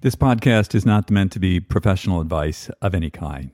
[0.00, 3.50] This podcast is not meant to be professional advice of any kind.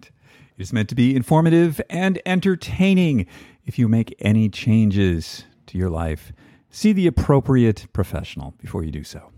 [0.58, 3.24] It is meant to be informative and entertaining.
[3.64, 6.34] If you make any changes to your life,
[6.68, 9.30] see the appropriate professional before you do so.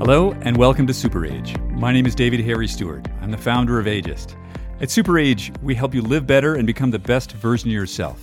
[0.00, 1.56] Hello, and welcome to Super Age.
[1.68, 3.06] My name is David Harry Stewart.
[3.20, 4.34] I'm the founder of Ageist.
[4.80, 8.18] At Super Age, we help you live better and become the best version of yourself.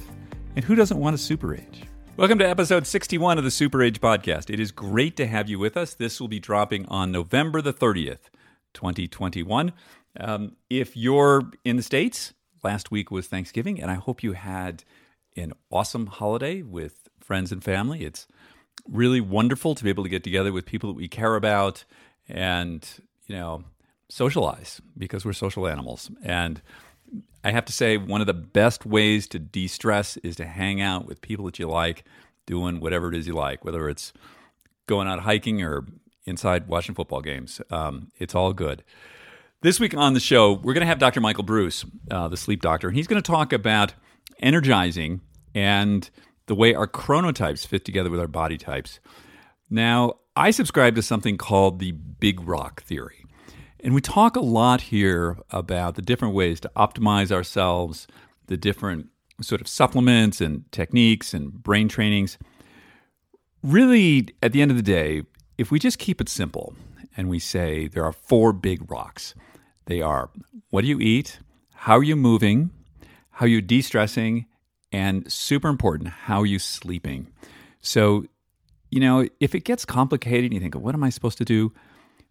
[0.56, 1.84] And who doesn't want a super age?
[2.16, 4.50] Welcome to episode 61 of the Super Age podcast.
[4.52, 5.94] It is great to have you with us.
[5.94, 8.32] This will be dropping on November the 30th,
[8.74, 9.72] 2021.
[10.20, 14.84] Um, if you're in the States, last week was Thanksgiving, and I hope you had
[15.36, 18.04] an awesome holiday with friends and family.
[18.04, 18.26] It's
[18.90, 21.84] really wonderful to be able to get together with people that we care about
[22.28, 22.84] and,
[23.28, 23.64] you know,
[24.10, 26.10] socialize because we're social animals.
[26.24, 26.62] And
[27.44, 30.82] I have to say, one of the best ways to de stress is to hang
[30.82, 32.04] out with people that you like,
[32.46, 34.14] doing whatever it is you like, whether it's
[34.88, 35.86] going out hiking or
[36.26, 37.62] inside watching football games.
[37.72, 38.84] Um, it's all good.
[39.62, 41.20] This week on the show, we're going to have Dr.
[41.20, 43.94] Michael Breus, uh, the sleep doctor, and he's going to talk about
[44.40, 45.22] energizing
[45.56, 46.10] and
[46.46, 49.00] the way our chronotypes fit together with our body types.
[49.70, 53.17] Now, I subscribe to something called the Big Rock Theory.
[53.88, 58.06] And we talk a lot here about the different ways to optimize ourselves,
[58.48, 59.08] the different
[59.42, 62.38] sort of supplements and techniques and brain trainings.
[63.64, 65.22] Really, at the end of the day,
[65.58, 66.76] if we just keep it simple
[67.16, 69.34] and we say there are four big rocks,
[69.86, 70.32] they are
[70.70, 71.40] what do you eat,
[71.74, 72.72] how are you moving,
[73.30, 74.48] how are you de stressing,
[74.92, 77.28] and super important, how are you sleeping?
[77.80, 78.26] So,
[78.92, 81.72] you know, if it gets complicated and you think, what am I supposed to do?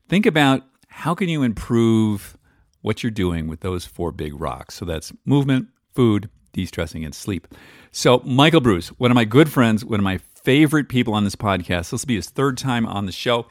[0.06, 0.62] Think about
[0.96, 2.38] how can you improve
[2.80, 4.76] what you're doing with those four big rocks?
[4.76, 7.46] So that's movement, food, de stressing, and sleep.
[7.92, 11.36] So, Michael Breus, one of my good friends, one of my favorite people on this
[11.36, 13.46] podcast, this will be his third time on the show.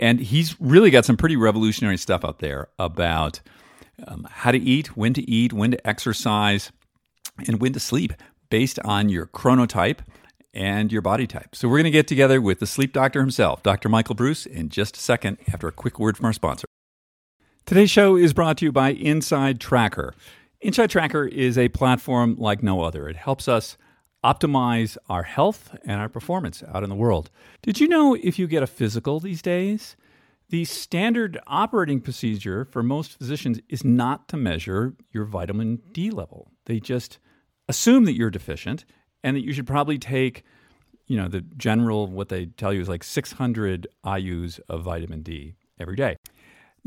[0.00, 3.40] And he's really got some pretty revolutionary stuff out there about
[4.06, 6.72] um, how to eat, when to eat, when to exercise,
[7.46, 8.14] and when to sleep
[8.48, 9.98] based on your chronotype
[10.54, 11.54] and your body type.
[11.54, 13.90] So, we're going to get together with the sleep doctor himself, Dr.
[13.90, 16.67] Michael Breus, in just a second after a quick word from our sponsor.
[17.68, 20.14] Today's show is brought to you by Inside Tracker.
[20.62, 23.06] Inside Tracker is a platform like no other.
[23.10, 23.76] It helps us
[24.24, 27.28] optimize our health and our performance out in the world.
[27.60, 29.96] Did you know if you get a physical these days,
[30.48, 36.50] the standard operating procedure for most physicians is not to measure your vitamin D level?
[36.64, 37.18] They just
[37.68, 38.86] assume that you're deficient
[39.22, 40.42] and that you should probably take
[41.06, 45.54] you know the general what they tell you is like 600 IU's of vitamin D
[45.78, 46.16] every day.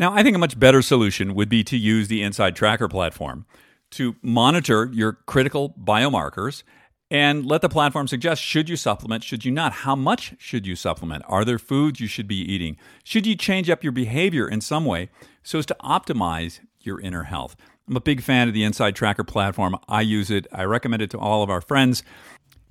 [0.01, 3.45] Now, I think a much better solution would be to use the Inside Tracker platform
[3.91, 6.63] to monitor your critical biomarkers
[7.11, 9.71] and let the platform suggest should you supplement, should you not?
[9.71, 11.23] How much should you supplement?
[11.27, 12.77] Are there foods you should be eating?
[13.03, 15.09] Should you change up your behavior in some way
[15.43, 17.55] so as to optimize your inner health?
[17.87, 19.77] I'm a big fan of the Inside Tracker platform.
[19.87, 22.01] I use it, I recommend it to all of our friends.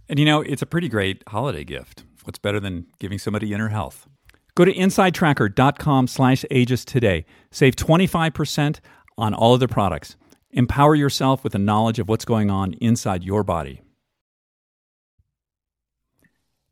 [0.09, 2.03] And you know, it's a pretty great holiday gift.
[2.25, 4.09] What's better than giving somebody inner health?
[4.61, 7.25] Go to insidetracker.com slash ageist today.
[7.51, 8.81] Save 25%
[9.17, 10.17] on all of the products.
[10.51, 13.81] Empower yourself with the knowledge of what's going on inside your body.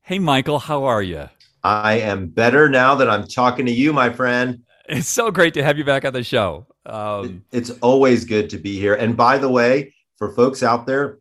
[0.02, 1.30] Hey, Michael, how are you?
[1.64, 4.64] I am better now that I'm talking to you, my friend.
[4.86, 6.66] It's so great to have you back on the show.
[6.84, 8.96] Um, it's always good to be here.
[8.96, 11.20] And by the way, for folks out there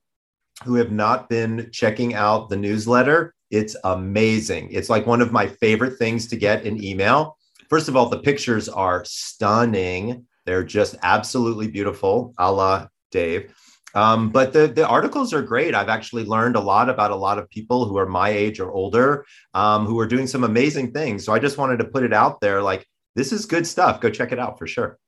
[0.65, 4.69] who have not been checking out the newsletter, it's amazing.
[4.71, 7.37] It's like one of my favorite things to get in email.
[7.69, 10.25] First of all, the pictures are stunning.
[10.45, 13.53] They're just absolutely beautiful, a la Dave.
[13.95, 15.73] Um, but the, the articles are great.
[15.73, 18.71] I've actually learned a lot about a lot of people who are my age or
[18.71, 21.25] older um, who are doing some amazing things.
[21.25, 22.85] So I just wanted to put it out there like,
[23.15, 23.99] this is good stuff.
[23.99, 24.99] Go check it out for sure.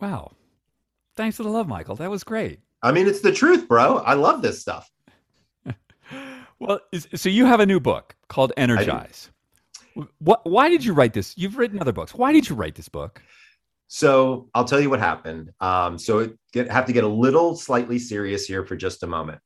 [0.00, 0.32] Wow.
[1.16, 1.96] Thanks for the love, Michael.
[1.96, 2.60] That was great.
[2.82, 3.98] I mean, it's the truth, bro.
[3.98, 4.88] I love this stuff.
[6.60, 6.80] Well,
[7.14, 9.30] so you have a new book called Energize.
[10.18, 10.44] What?
[10.44, 11.36] Why did you write this?
[11.36, 12.14] You've written other books.
[12.14, 13.22] Why did you write this book?
[13.88, 15.50] So I'll tell you what happened.
[15.60, 19.40] Um, so get, have to get a little slightly serious here for just a moment.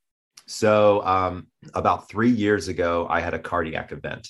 [0.46, 4.28] So um, about three years ago, I had a cardiac event.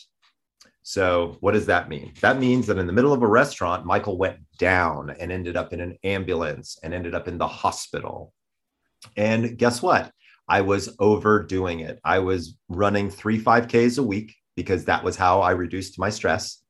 [0.84, 2.12] So what does that mean?
[2.20, 5.72] That means that in the middle of a restaurant, Michael went down and ended up
[5.72, 8.32] in an ambulance and ended up in the hospital.
[9.16, 10.12] And guess what?
[10.48, 12.00] I was overdoing it.
[12.04, 16.62] I was running three 5Ks a week because that was how I reduced my stress.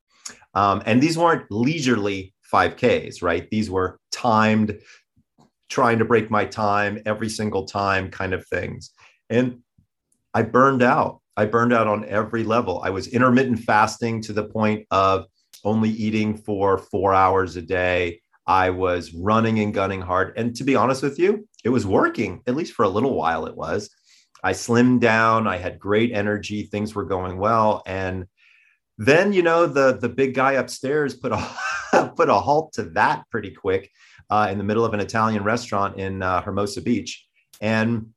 [0.54, 3.48] Um, and these weren't leisurely 5Ks, right?
[3.50, 4.78] These were timed
[5.68, 8.90] trying to break my time every single time kind of things.
[9.28, 9.60] And
[10.32, 11.20] I burned out.
[11.36, 12.80] I burned out on every level.
[12.84, 15.26] I was intermittent fasting to the point of
[15.64, 18.20] only eating for four hours a day.
[18.46, 20.34] I was running and gunning hard.
[20.36, 23.46] And to be honest with you, it was working, at least for a little while,
[23.46, 23.90] it was.
[24.42, 25.46] I slimmed down.
[25.46, 26.64] I had great energy.
[26.64, 27.82] Things were going well.
[27.86, 28.26] And
[28.98, 33.24] then, you know, the, the big guy upstairs put a, put a halt to that
[33.30, 33.90] pretty quick
[34.28, 37.26] uh, in the middle of an Italian restaurant in uh, Hermosa Beach.
[37.60, 38.10] And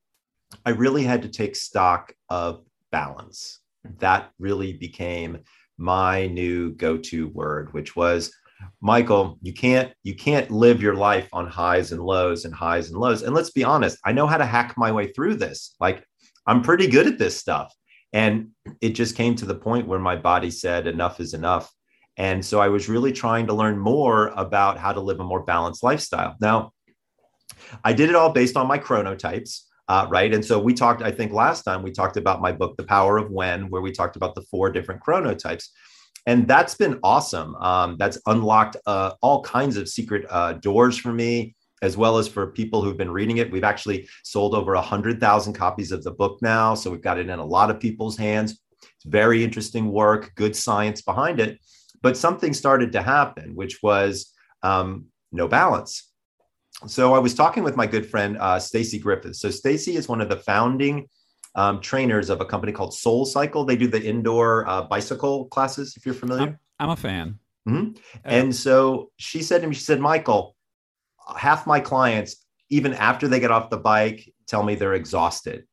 [0.65, 3.59] I really had to take stock of balance.
[4.00, 5.39] That really became
[5.77, 8.33] my new go-to word, which was
[8.81, 13.00] Michael, you can't you can't live your life on highs and lows and highs and
[13.00, 13.24] lows.
[13.24, 15.75] And let's be honest, I know how to hack my way through this.
[15.80, 16.04] Like
[16.45, 17.74] I'm pretty good at this stuff.
[18.13, 18.50] And
[18.81, 21.71] it just came to the point where my body said enough is enough.
[22.15, 25.44] And so I was really trying to learn more about how to live a more
[25.44, 26.36] balanced lifestyle.
[26.39, 26.71] Now,
[27.83, 30.33] I did it all based on my chronotypes uh, right?
[30.33, 33.18] And so we talked, I think last time we talked about my book, The Power
[33.18, 35.69] of When, where we talked about the four different chronotypes.
[36.27, 37.56] And that's been awesome.
[37.56, 42.27] Um, that's unlocked uh, all kinds of secret uh, doors for me, as well as
[42.27, 43.51] for people who've been reading it.
[43.51, 46.75] We've actually sold over 100,000 copies of the book now.
[46.75, 48.59] So we've got it in a lot of people's hands.
[48.83, 51.59] It's very interesting work, good science behind it.
[52.03, 54.31] But something started to happen, which was
[54.62, 56.12] um, no balance
[56.85, 59.35] so I was talking with my good friend uh, Stacey Griffith.
[59.35, 61.09] So Stacey is one of the founding
[61.55, 63.65] um, trainers of a company called Soul Cycle.
[63.65, 65.95] They do the indoor uh, bicycle classes.
[65.97, 67.39] If you're familiar, I'm, I'm a fan.
[67.67, 67.91] Mm-hmm.
[67.95, 70.55] Uh, and so she said to me, she said, Michael,
[71.38, 75.63] half my clients, even after they get off the bike, tell me they're exhausted.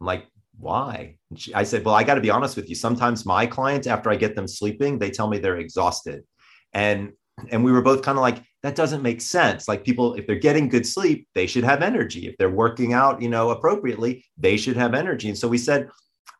[0.00, 0.26] I'm like,
[0.58, 1.16] why?
[1.36, 2.74] She, I said, well, I got to be honest with you.
[2.74, 6.24] Sometimes my clients, after I get them sleeping, they tell me they're exhausted.
[6.72, 7.12] And
[7.50, 9.68] and we were both kind of like that doesn't make sense.
[9.68, 12.26] Like people if they're getting good sleep they should have energy.
[12.26, 15.28] If they're working out you know appropriately they should have energy.
[15.28, 15.88] And so we said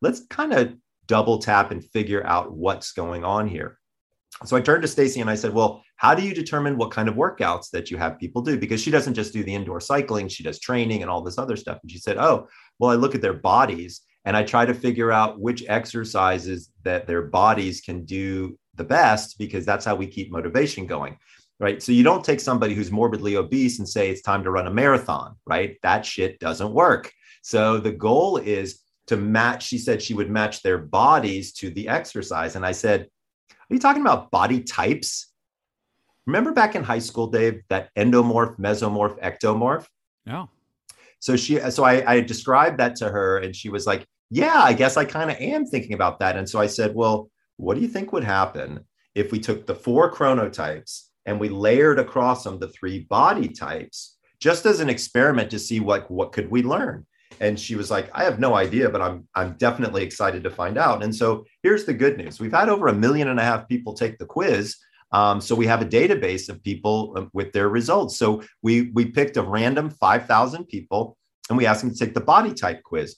[0.02, 0.74] let's kind of
[1.06, 3.78] double tap and figure out what's going on here.
[4.44, 7.08] So i turned to Stacey and i said well how do you determine what kind
[7.08, 8.58] of workouts that you have people do?
[8.58, 11.56] Because she doesn't just do the indoor cycling she does training and all this other
[11.56, 11.78] stuff.
[11.82, 12.48] And she said oh
[12.78, 17.06] well i look at their bodies and i try to figure out which exercises that
[17.06, 21.16] their bodies can do the best because that's how we keep motivation going
[21.60, 21.82] right?
[21.82, 24.70] So you don't take somebody who's morbidly obese and say it's time to run a
[24.70, 25.76] marathon right?
[25.82, 27.12] That shit doesn't work.
[27.42, 31.88] So the goal is to match she said she would match their bodies to the
[31.88, 32.56] exercise.
[32.56, 33.08] And i said
[33.52, 35.32] are you talking about body types?
[36.26, 39.86] Remember back in high school dave that endomorph mesomorph ectomorph?
[40.26, 40.46] Yeah.
[41.18, 44.72] So she so i, I described that to her and she was like yeah i
[44.72, 46.36] guess i kind of am thinking about that.
[46.36, 47.30] And so i said well
[47.60, 48.80] what do you think would happen
[49.14, 54.16] if we took the four chronotypes and we layered across them the three body types
[54.40, 57.06] just as an experiment to see what what could we learn?
[57.40, 60.78] And she was like i have no idea but i'm i'm definitely excited to find
[60.78, 61.02] out.
[61.02, 62.40] And so here's the good news.
[62.40, 64.76] We've had over a million and a half people take the quiz
[65.12, 68.16] um, so we have a database of people um, with their results.
[68.16, 71.16] So we we picked a random 5000 people
[71.48, 73.16] and we asked them to take the body type quiz.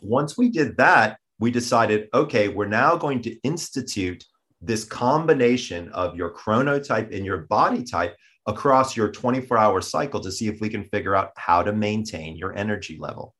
[0.00, 4.24] Once we did that we decided, okay, we're now going to institute
[4.60, 8.14] this combination of your chronotype and your body type
[8.46, 12.36] across your 24 hour cycle to see if we can figure out how to maintain
[12.36, 13.34] your energy level.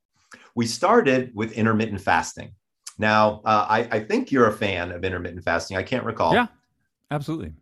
[0.56, 2.50] We started with intermittent fasting.
[2.98, 5.76] Now, uh, I, I, think you're a fan of intermittent fasting.
[5.76, 6.34] I can't recall.
[6.34, 6.48] Yeah,
[7.12, 7.52] absolutely.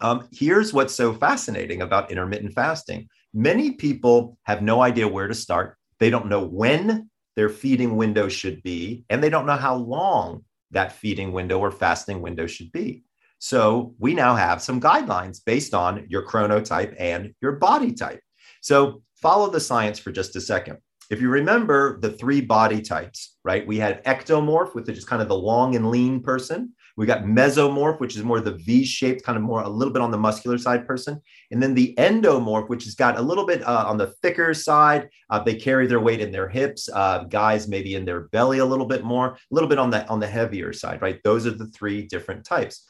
[0.00, 5.34] Um, here's what's so fascinating about intermittent fasting many people have no idea where to
[5.34, 9.76] start, they don't know when their feeding window should be, and they don't know how
[9.76, 13.04] long that feeding window or fasting window should be.
[13.38, 18.20] So we now have some guidelines based on your chronotype and your body type.
[18.62, 20.78] So follow the science for just a second.
[21.10, 23.66] If you remember the three body types, right?
[23.66, 26.72] We had ectomorph, which is kind of the long and lean person.
[26.96, 30.00] We got mesomorph, which is more the V shaped, kind of more a little bit
[30.00, 31.20] on the muscular side person.
[31.50, 35.10] And then the endomorph, which has got a little bit uh, on the thicker side.
[35.28, 36.88] Uh, they carry their weight in their hips.
[36.90, 40.08] Uh, guys maybe in their belly a little bit more, a little bit on the
[40.08, 41.20] on the heavier side, right?
[41.22, 42.86] Those are the three different types.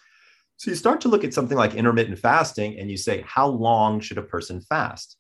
[0.59, 4.01] So you start to look at something like intermittent fasting and you say, how long
[4.01, 5.17] should a person fast?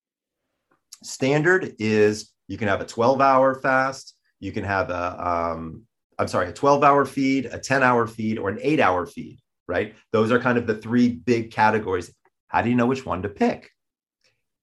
[1.03, 5.83] Standard is you can have a 12 hour fast, you can have a um,
[6.19, 9.39] I'm sorry, a 12 hour feed, a 10 hour feed, or an eight hour feed,
[9.69, 9.95] right?
[10.13, 12.13] Those are kind of the three big categories.
[12.49, 13.71] How do you know which one to pick?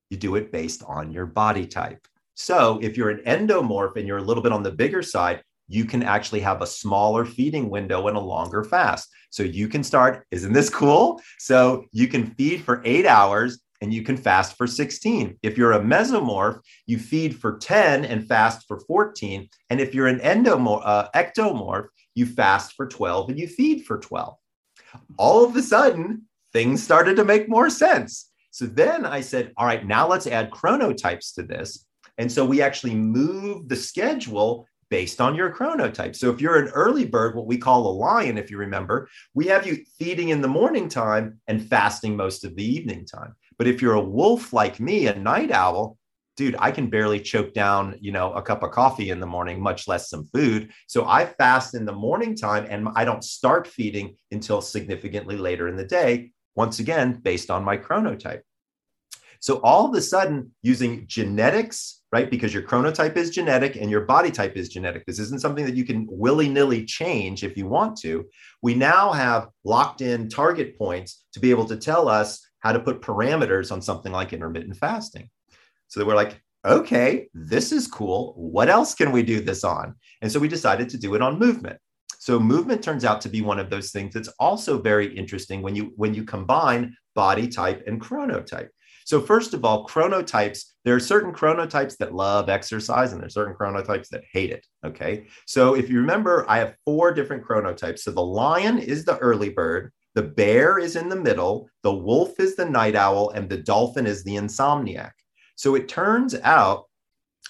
[0.09, 2.07] You do it based on your body type.
[2.35, 5.85] So if you're an endomorph and you're a little bit on the bigger side, you
[5.85, 9.09] can actually have a smaller feeding window and a longer fast.
[9.29, 11.21] So you can start, isn't this cool?
[11.39, 15.37] So you can feed for eight hours and you can fast for 16.
[15.43, 19.49] If you're a mesomorph, you feed for 10 and fast for 14.
[19.69, 23.99] And if you're an endomorph, uh, ectomorph, you fast for 12 and you feed for
[23.99, 24.35] 12.
[25.17, 26.23] All of a sudden,
[26.53, 28.31] things started to make more sense.
[28.51, 31.85] So then I said, all right, now let's add chronotypes to this.
[32.17, 36.15] And so we actually moved the schedule based on your chronotype.
[36.15, 39.47] So if you're an early bird, what we call a lion, if you remember, we
[39.47, 43.35] have you feeding in the morning time and fasting most of the evening time.
[43.57, 45.97] But if you're a wolf like me, a night owl,
[46.35, 49.61] dude, I can barely choke down, you know, a cup of coffee in the morning,
[49.61, 50.71] much less some food.
[50.87, 55.67] So I fast in the morning time and I don't start feeding until significantly later
[55.67, 58.41] in the day, once again, based on my chronotype.
[59.39, 62.31] So all of a sudden, using genetics, right?
[62.31, 65.05] Because your chronotype is genetic and your body type is genetic.
[65.05, 68.25] This isn't something that you can willy nilly change if you want to.
[68.61, 72.79] We now have locked in target points to be able to tell us how to
[72.79, 75.29] put parameters on something like intermittent fasting.
[75.89, 78.33] So they were like, okay, this is cool.
[78.37, 79.95] What else can we do this on?
[80.21, 81.77] And so we decided to do it on movement.
[82.19, 85.75] So movement turns out to be one of those things that's also very interesting when
[85.75, 88.69] you when you combine body type and chronotype.
[89.05, 93.53] So, first of all, chronotypes, there are certain chronotypes that love exercise and there's certain
[93.53, 94.65] chronotypes that hate it.
[94.85, 95.25] Okay.
[95.45, 97.99] So, if you remember, I have four different chronotypes.
[97.99, 102.39] So, the lion is the early bird, the bear is in the middle, the wolf
[102.39, 105.11] is the night owl, and the dolphin is the insomniac.
[105.55, 106.85] So, it turns out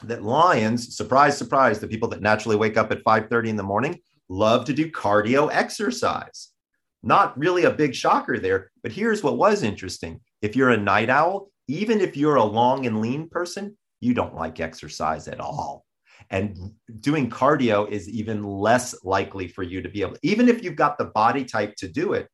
[0.03, 4.00] that lions, surprise, surprise, the people that naturally wake up at 5:30 in the morning
[4.29, 6.50] love to do cardio exercise.
[7.03, 10.22] Not really a big shocker there, but here's what was interesting.
[10.41, 14.36] If you're a night owl, even if you're a long and lean person, you don't
[14.36, 15.86] like exercise at all.
[16.29, 20.75] And doing cardio is even less likely for you to be able, even if you've
[20.75, 22.29] got the body type to do it,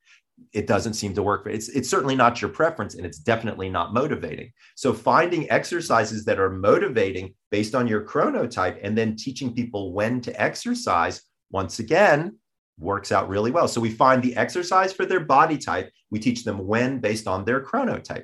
[0.53, 1.45] it doesn't seem to work.
[1.47, 4.51] It's, it's certainly not your preference and it's definitely not motivating.
[4.75, 10.21] So finding exercises that are motivating based on your chronotype and then teaching people when
[10.21, 12.37] to exercise, once again,
[12.79, 13.67] works out really well.
[13.67, 15.91] So we find the exercise for their body type.
[16.09, 18.23] We teach them when based on their chronotype.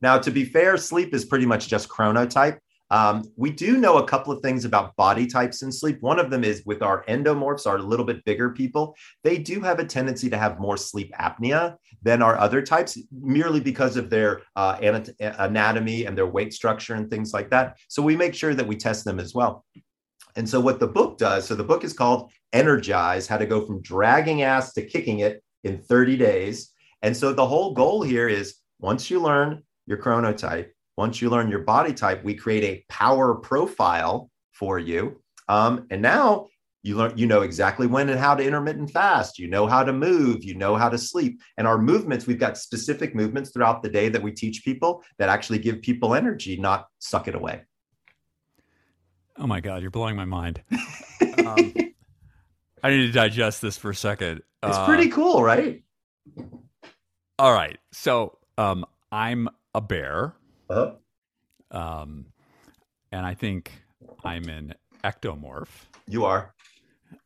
[0.00, 2.58] Now, to be fair, sleep is pretty much just chronotype.
[2.94, 6.00] Um, we do know a couple of things about body types in sleep.
[6.00, 9.80] One of them is with our endomorphs, our little bit bigger people, they do have
[9.80, 11.74] a tendency to have more sleep apnea
[12.04, 14.78] than our other types, merely because of their uh,
[15.18, 17.78] anatomy and their weight structure and things like that.
[17.88, 19.64] So we make sure that we test them as well.
[20.36, 23.66] And so, what the book does so, the book is called Energize How to Go
[23.66, 26.70] from Dragging Ass to Kicking It in 30 Days.
[27.02, 31.50] And so, the whole goal here is once you learn your chronotype, once you learn
[31.50, 35.20] your body type, we create a power profile for you.
[35.48, 36.48] Um, and now
[36.82, 39.38] you learn, you know exactly when and how to intermittent fast.
[39.38, 40.44] You know how to move.
[40.44, 41.40] You know how to sleep.
[41.56, 45.28] And our movements, we've got specific movements throughout the day that we teach people that
[45.28, 47.62] actually give people energy, not suck it away.
[49.36, 50.62] Oh my God, you're blowing my mind.
[51.38, 51.74] um,
[52.82, 54.42] I need to digest this for a second.
[54.62, 55.82] It's uh, pretty cool, right?
[57.38, 57.78] All right.
[57.92, 60.34] So um, I'm a bear.
[60.74, 62.00] Uh-huh.
[62.02, 62.26] Um,
[63.12, 63.72] and I think
[64.24, 65.68] I'm an ectomorph.
[66.06, 66.54] You are.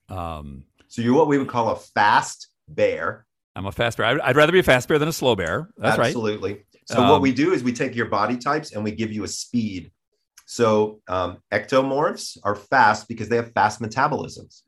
[0.09, 3.27] Um, so you're what we would call a fast bear.
[3.57, 4.07] I'm a fast bear.
[4.07, 5.71] I'd, I'd rather be a fast bear than a slow bear.
[5.77, 6.53] That's Absolutely.
[6.53, 6.61] right.
[6.61, 6.65] Absolutely.
[6.87, 9.25] So um, what we do is we take your body types and we give you
[9.25, 9.91] a speed
[10.51, 14.63] so um, ectomorphs are fast because they have fast metabolisms.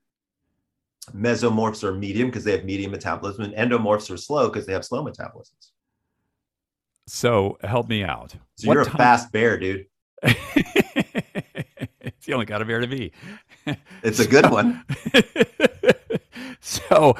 [1.14, 4.84] Mesomorphs are medium because they have medium metabolism, and endomorphs are slow because they have
[4.84, 5.70] slow metabolisms.
[7.10, 8.36] So help me out.
[8.56, 9.86] So what you're time- a fast bear, dude.
[10.22, 10.36] it's
[12.24, 13.12] the only kind of bear to be.
[14.02, 14.84] It's a good one.
[16.60, 17.14] so,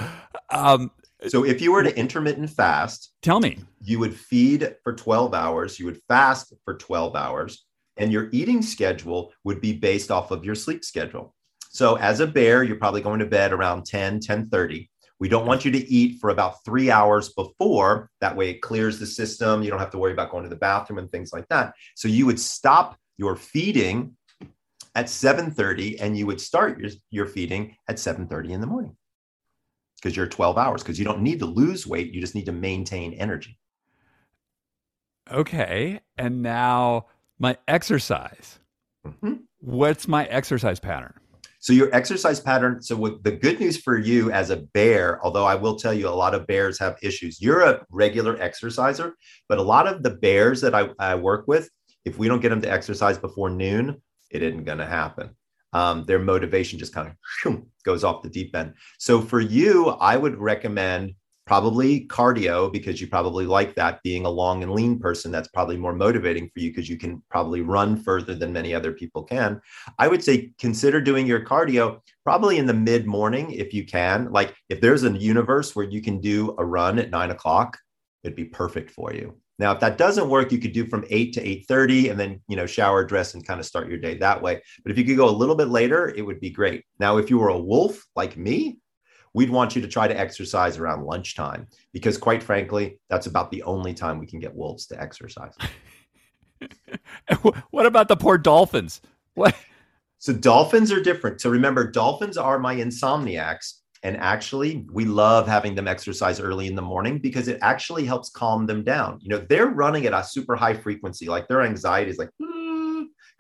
[0.49, 0.91] um,
[1.29, 5.79] so if you were to intermittent fast, tell me, you would feed for 12 hours,
[5.79, 7.67] you would fast for 12 hours,
[7.99, 11.35] and your eating schedule would be based off of your sleep schedule.
[11.69, 14.91] So as a bear, you're probably going to bed around 10, 10 30.
[15.21, 18.11] We don't want you to eat for about three hours before.
[18.21, 19.63] That way it clears the system.
[19.63, 21.75] You don't have to worry about going to the bathroom and things like that.
[21.95, 24.17] So you would stop your feeding
[24.95, 28.97] at 7:30 and you would start your, your feeding at 7:30 in the morning
[29.97, 32.53] because you're 12 hours because you don't need to lose weight you just need to
[32.53, 33.57] maintain energy
[35.31, 37.07] okay and now
[37.41, 38.61] my exercise.
[39.05, 39.35] Mm-hmm.
[39.61, 41.15] What's my exercise pattern?
[41.61, 42.83] So your exercise pattern.
[42.83, 46.09] So what, the good news for you as a bear, although I will tell you
[46.09, 47.41] a lot of bears have issues.
[47.41, 49.15] You're a regular exerciser,
[49.49, 51.69] but a lot of the bears that I, I work with,
[52.07, 54.01] if we don't get them to exercise before noon,
[54.31, 55.31] it isn't going to happen.
[55.73, 57.15] Um, their motivation just kind
[57.45, 58.75] of goes off the deep end.
[58.99, 61.15] So for you, I would recommend
[61.51, 65.77] probably cardio because you probably like that being a long and lean person that's probably
[65.77, 69.61] more motivating for you because you can probably run further than many other people can.
[69.99, 74.31] I would say consider doing your cardio probably in the mid morning if you can.
[74.31, 77.77] Like if there's a universe where you can do a run at nine o'clock
[78.23, 79.37] it'd be perfect for you.
[79.59, 82.55] Now if that doesn't work you could do from 8 to 8.30 and then you
[82.55, 84.63] know shower dress and kind of start your day that way.
[84.85, 86.85] But if you could go a little bit later it would be great.
[87.01, 88.79] Now if you were a wolf like me
[89.35, 93.63] we'd want you to try to exercise around lunchtime because quite frankly that's about the
[93.63, 95.55] only time we can get wolves to exercise.
[97.71, 99.01] What about the poor dolphins?
[99.35, 99.55] What?
[100.19, 101.41] So dolphins are different.
[101.41, 106.75] So remember dolphins are my insomniacs and actually we love having them exercise early in
[106.75, 109.19] the morning because it actually helps calm them down.
[109.23, 112.60] You know they're running at a super high frequency like their anxiety is like hmm,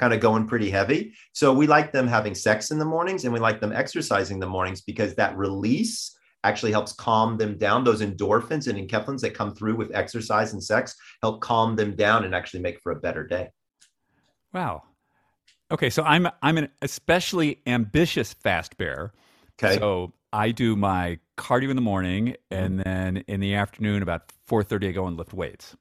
[0.01, 1.13] kind of going pretty heavy.
[1.33, 4.41] So we like them having sex in the mornings and we like them exercising in
[4.41, 7.85] the mornings because that release actually helps calm them down.
[7.85, 12.25] Those endorphins and enkephalins that come through with exercise and sex help calm them down
[12.25, 13.51] and actually make for a better day.
[14.55, 14.85] Wow.
[15.71, 19.13] Okay, so I'm I'm an especially ambitious fast bear.
[19.63, 19.79] Okay.
[19.79, 22.83] So I do my cardio in the morning and mm-hmm.
[22.83, 25.77] then in the afternoon about 4:30 I go and lift weights.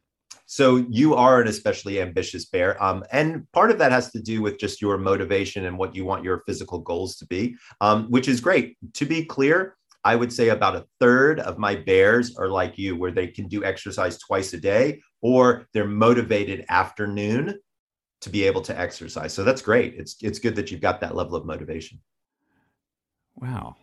[0.52, 2.82] So you are an especially ambitious bear.
[2.84, 6.06] Um, and part of that has to do with just your motivation and what you
[6.06, 8.76] want your physical goals to be, um, which is great.
[8.96, 12.96] To be clear, I would say about a third of my bears are like you,
[12.96, 17.60] where they can do exercise twice a day or they're motivated afternoon
[18.22, 19.36] to be able to exercise.
[19.36, 19.94] So that's great.
[19.98, 22.00] It's it's good that you've got that level of motivation.
[23.36, 23.76] Wow.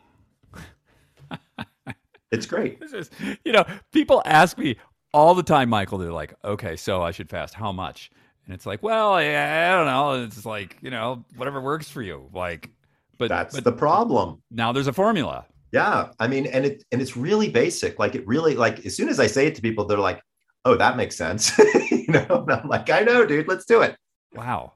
[2.33, 2.81] it's great.
[2.87, 3.11] This is,
[3.45, 4.77] you know, people ask me,
[5.13, 7.55] all the time, Michael, they're like, okay, so I should fast.
[7.55, 8.11] How much?
[8.45, 10.25] And it's like, well, I, I don't know.
[10.25, 12.29] It's like, you know, whatever works for you.
[12.33, 12.71] Like,
[13.19, 14.43] but that's but the problem.
[14.51, 15.47] Now there's a formula.
[15.73, 16.11] Yeah.
[16.21, 17.99] I mean, and it, and it's really basic.
[17.99, 20.23] Like it really, like as soon as I say it to people, they're like,
[20.65, 21.57] oh, that makes sense.
[21.91, 23.97] you know, and I'm like, I know, dude, let's do it.
[24.35, 24.75] Wow.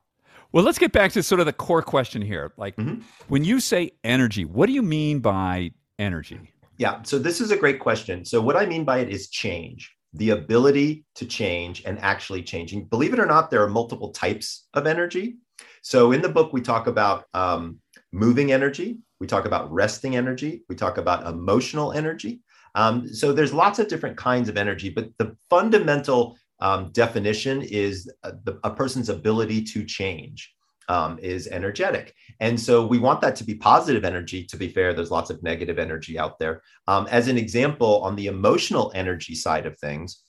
[0.53, 2.53] Well, let's get back to sort of the core question here.
[2.57, 3.03] Like, mm-hmm.
[3.29, 6.41] when you say energy, what do you mean by energy?
[6.77, 7.03] Yeah.
[7.03, 8.25] So this is a great question.
[8.25, 12.85] So what I mean by it is change the ability to change and actually changing.
[12.87, 15.37] Believe it or not, there are multiple types of energy.
[15.83, 17.79] So in the book, we talk about um,
[18.13, 22.41] moving energy, we talk about resting energy, we talk about emotional energy.
[22.75, 28.11] Um, so there's lots of different kinds of energy, but the fundamental um, definition is
[28.23, 30.53] a, the, a person's ability to change
[30.91, 32.17] um, is energetic.
[32.41, 34.45] And so we want that to be positive energy.
[34.47, 36.63] To be fair, there's lots of negative energy out there.
[36.89, 40.25] Um, as an example, on the emotional energy side of things,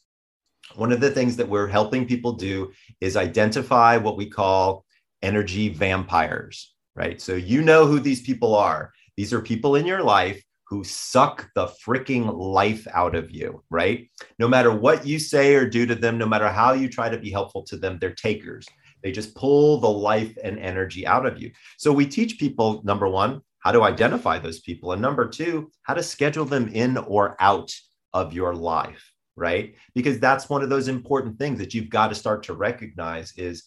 [0.76, 2.71] one of the things that we're helping people do
[3.02, 4.86] is identify what we call
[5.24, 7.19] energy vampires, right?
[7.19, 8.93] So you know who these people are.
[9.17, 14.08] These are people in your life who suck the freaking life out of you, right?
[14.38, 17.17] No matter what you say or do to them, no matter how you try to
[17.17, 18.67] be helpful to them, they're takers.
[19.04, 21.52] They just pull the life and energy out of you.
[21.78, 24.92] So we teach people number one, how to identify those people.
[24.92, 27.72] And number two, how to schedule them in or out
[28.14, 29.76] of your life, right?
[29.94, 33.66] Because that's one of those important things that you've got to start to recognize is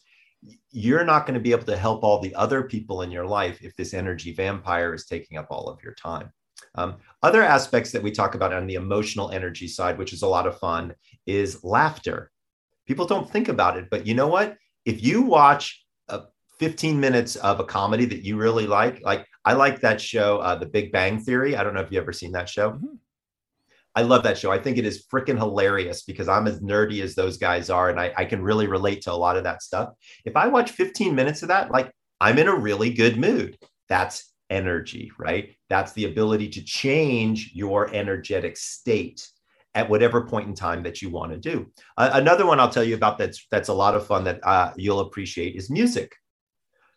[0.71, 3.59] you're not going to be able to help all the other people in your life
[3.63, 6.31] if this energy vampire is taking up all of your time.
[6.75, 10.29] Um, other aspects that we talk about on the emotional energy side, which is a
[10.29, 10.95] lot of fun,
[11.27, 12.31] is laughter.
[12.87, 14.57] People don't think about it, but you know what?
[14.85, 16.23] If you watch a
[16.59, 20.57] 15 minutes of a comedy that you really like, like I like that show, uh,
[20.57, 21.57] The Big Bang Theory.
[21.57, 22.73] I don't know if you've ever seen that show.
[22.73, 22.95] Mm-hmm.
[23.97, 24.51] I love that show.
[24.51, 28.01] I think it is freaking hilarious because I'm as nerdy as those guys are, and
[28.01, 29.91] I, I can really relate to a lot of that stuff.
[30.25, 33.57] If I watch 15 minutes of that, like I'm in a really good mood.
[33.89, 35.55] That's energy, right?
[35.69, 39.29] That's the ability to change your energetic state
[39.75, 41.67] at whatever point in time that you want to do.
[41.97, 44.73] Uh, another one I'll tell you about that's that's a lot of fun that uh,
[44.77, 46.15] you'll appreciate is music,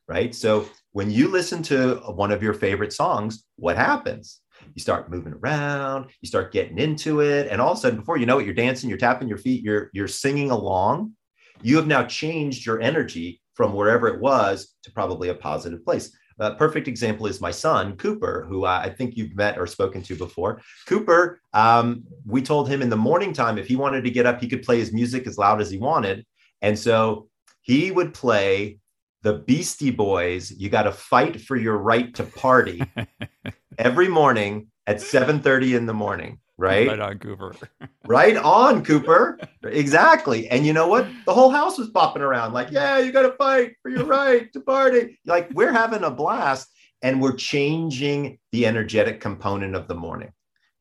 [0.08, 0.34] right?
[0.34, 4.40] So when you listen to one of your favorite songs, what happens?
[4.74, 8.18] You start moving around, you start getting into it, and all of a sudden, before
[8.18, 11.14] you know it, you're dancing, you're tapping your feet, you're you're singing along.
[11.62, 16.16] You have now changed your energy from wherever it was to probably a positive place.
[16.40, 20.16] A perfect example is my son, Cooper, who I think you've met or spoken to
[20.16, 20.62] before.
[20.86, 24.40] Cooper, um, we told him in the morning time, if he wanted to get up,
[24.40, 26.26] he could play his music as loud as he wanted.
[26.62, 27.28] And so
[27.62, 28.78] he would play
[29.24, 32.84] the Beastie Boys, You Got to Fight for Your Right to Party
[33.78, 36.88] every morning at 7:30 in the morning right?
[36.88, 37.56] Right on, Cooper.
[38.08, 39.40] right on, Cooper.
[39.64, 40.48] Exactly.
[40.50, 41.08] And you know what?
[41.26, 44.52] The whole house was popping around, like, yeah, you got to fight for your right
[44.54, 45.20] to party.
[45.26, 46.70] Like, we're having a blast
[47.02, 50.32] and we're changing the energetic component of the morning.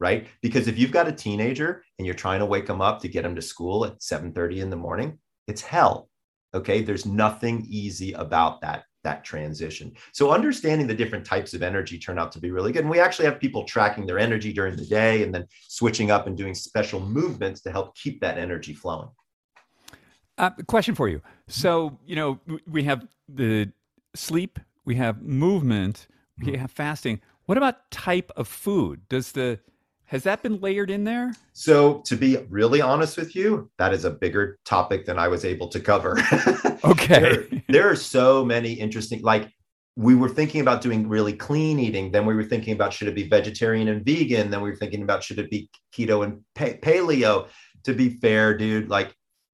[0.00, 0.26] right?
[0.42, 3.22] Because if you've got a teenager and you're trying to wake them up to get
[3.22, 6.08] them to school at 7:30 in the morning, it's hell.
[6.54, 6.82] Okay?
[6.82, 9.92] There's nothing easy about that that transition.
[10.12, 12.82] So understanding the different types of energy turn out to be really good.
[12.82, 16.26] And we actually have people tracking their energy during the day and then switching up
[16.26, 19.08] and doing special movements to help keep that energy flowing.
[20.38, 21.22] Uh, question for you.
[21.46, 23.70] So, you know, we have the
[24.14, 26.60] sleep, we have movement, we mm-hmm.
[26.60, 27.20] have fasting.
[27.46, 29.08] What about type of food?
[29.08, 29.60] Does the
[30.06, 31.34] has that been layered in there?
[31.52, 35.44] So, to be really honest with you, that is a bigger topic than I was
[35.44, 36.16] able to cover.
[36.84, 37.20] okay.
[37.20, 39.52] there, there, are so many interesting, like,
[39.96, 42.12] we were thinking about doing really clean eating.
[42.12, 44.50] Then we were thinking about should it be vegetarian and vegan?
[44.50, 47.48] Then we were thinking about should it be keto and pa- paleo?
[47.84, 49.12] To be fair, dude, like,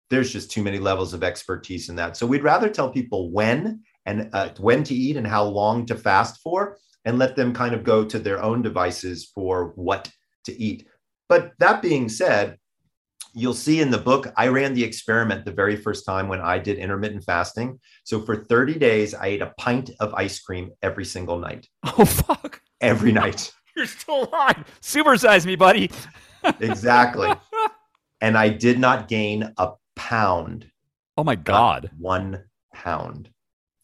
[0.08, 2.16] there's just too many levels of expertise in that.
[2.16, 5.94] So, we'd rather tell people when and uh, when to eat and how long to
[5.94, 10.10] fast for and let them kind of go to their own devices for what
[10.44, 10.86] to eat.
[11.28, 12.56] But that being said,
[13.34, 16.58] you'll see in the book, I ran the experiment the very first time when I
[16.58, 17.78] did intermittent fasting.
[18.04, 21.68] So for 30 days, I ate a pint of ice cream every single night.
[21.98, 22.60] Oh, fuck.
[22.80, 23.52] Every night.
[23.76, 24.64] You're still alive.
[24.80, 25.90] Supersize me, buddy.
[26.60, 27.30] exactly.
[28.20, 30.70] And I did not gain a pound.
[31.16, 31.90] Oh, my God.
[31.98, 33.30] One pound.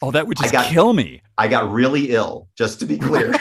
[0.03, 1.23] Oh, that would just got, kill me.
[1.38, 3.35] I got really ill, just to be clear.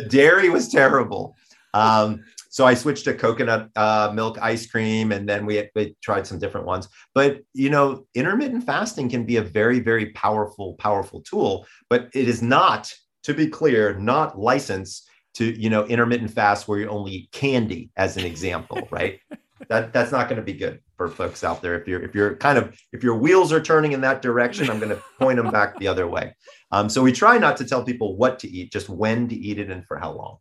[0.00, 1.36] The dairy was terrible.
[1.74, 6.26] Um, so I switched to coconut uh, milk ice cream, and then we, we tried
[6.26, 6.88] some different ones.
[7.14, 11.66] But you know, intermittent fasting can be a very, very powerful, powerful tool.
[11.88, 16.80] But it is not, to be clear, not licensed to you know intermittent fast where
[16.80, 19.20] you only eat candy, as an example, right?
[19.68, 21.78] that that's not going to be good for folks out there.
[21.78, 24.78] If you're if you're kind of if your wheels are turning in that direction, I'm
[24.78, 26.34] going to point them back the other way.
[26.72, 29.58] Um, so we try not to tell people what to eat, just when to eat
[29.58, 30.38] it and for how long.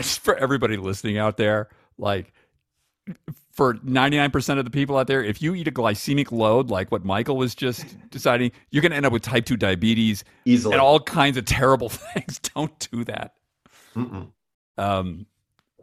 [0.00, 2.32] For everybody listening out there, like
[3.52, 7.04] for 99% of the people out there, if you eat a glycemic load like what
[7.04, 10.80] Michael was just deciding, you're going to end up with type 2 diabetes easily and
[10.80, 12.38] all kinds of terrible things.
[12.38, 13.34] Don't do that.
[14.78, 15.26] Um,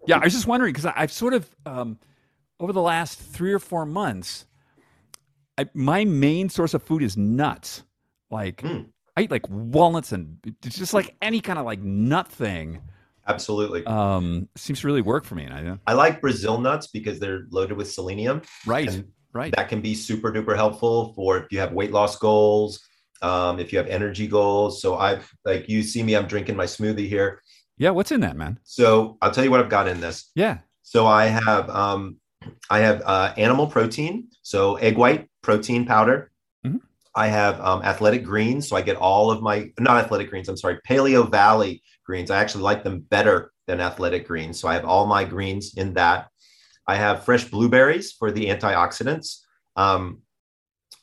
[0.08, 2.00] yeah, I was just wondering because I've sort of, um,
[2.60, 4.46] over the last three or four months,
[5.58, 7.84] I, my main source of food is nuts.
[8.32, 8.88] Like, mm.
[9.16, 12.82] I eat like walnuts and it's just like any kind of like nut thing.
[13.28, 13.86] Absolutely.
[13.86, 15.44] Um, seems to really work for me.
[15.44, 15.54] And
[15.88, 18.42] I, I like Brazil nuts because they're loaded with selenium.
[18.66, 19.04] Right.
[19.34, 19.54] right.
[19.56, 22.80] That can be super duper helpful for if you have weight loss goals,
[23.22, 24.82] um, if you have energy goals.
[24.82, 27.42] So I've like you see me, I'm drinking my smoothie here.
[27.78, 28.60] Yeah, what's in that, man?
[28.64, 30.32] So I'll tell you what I've got in this.
[30.36, 30.60] Yeah.
[30.82, 32.18] So I have um
[32.70, 36.32] I have uh, animal protein, so egg white protein powder.
[37.18, 38.70] I have um, athletic greens.
[38.70, 42.30] So I get all of my, not athletic greens, I'm sorry, Paleo Valley greens.
[42.30, 44.60] I actually like them better than athletic greens.
[44.60, 46.28] So I have all my greens in that.
[46.86, 49.40] I have fresh blueberries for the antioxidants.
[49.76, 50.22] Um,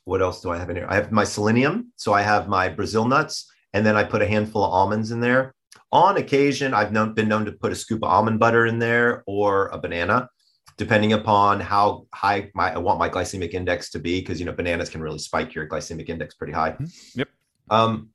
[0.05, 0.87] what else do I have in here?
[0.89, 1.93] I have my selenium.
[1.97, 5.19] So I have my Brazil nuts, and then I put a handful of almonds in
[5.19, 5.53] there.
[5.93, 9.23] On occasion, I've known, been known to put a scoop of almond butter in there
[9.27, 10.29] or a banana
[10.77, 14.53] depending upon how high my, I want my glycemic index to be, because you know
[14.53, 16.73] bananas can really spike your glycemic index pretty high.
[16.73, 17.19] Mm-hmm.
[17.21, 17.29] Yep.
[17.71, 18.09] Um,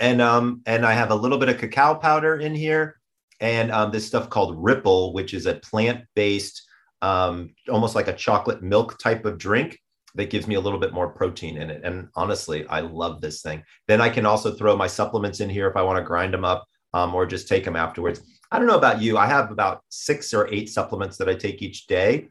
[0.00, 2.98] and um, and I have a little bit of cacao powder in here,
[3.40, 6.62] and um, this stuff called Ripple, which is a plant-based,
[7.02, 9.78] um, almost like a chocolate milk type of drink
[10.16, 11.82] that gives me a little bit more protein in it.
[11.84, 13.62] And honestly, I love this thing.
[13.86, 16.44] Then I can also throw my supplements in here if I want to grind them
[16.44, 18.20] up, um, or just take them afterwards.
[18.50, 19.18] I don't know about you.
[19.18, 22.28] I have about six or eight supplements that I take each day.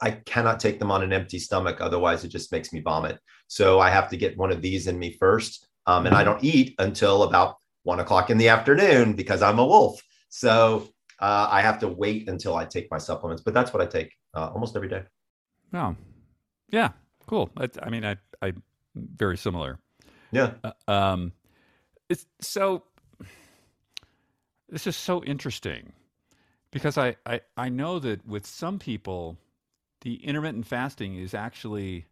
[0.00, 1.80] I cannot take them on an empty stomach.
[1.80, 3.18] Otherwise, it just makes me vomit.
[3.48, 5.66] So I have to get one of these in me first.
[5.86, 9.64] Um, and I don't eat until about one o'clock in the afternoon because I'm a
[9.64, 10.02] wolf.
[10.28, 10.88] So
[11.20, 13.42] uh, I have to wait until I take my supplements.
[13.42, 15.02] But that's what I take uh, almost every day.
[15.72, 15.96] Oh,
[16.68, 16.90] yeah,
[17.26, 17.50] cool.
[17.56, 18.52] I, I mean, I, I
[18.94, 19.78] very similar.
[20.32, 20.54] Yeah.
[20.62, 21.32] Uh, um,
[22.08, 22.84] it's so
[24.68, 25.92] this is so interesting
[26.70, 29.36] because I, I, I know that with some people,
[30.02, 32.06] the intermittent fasting is actually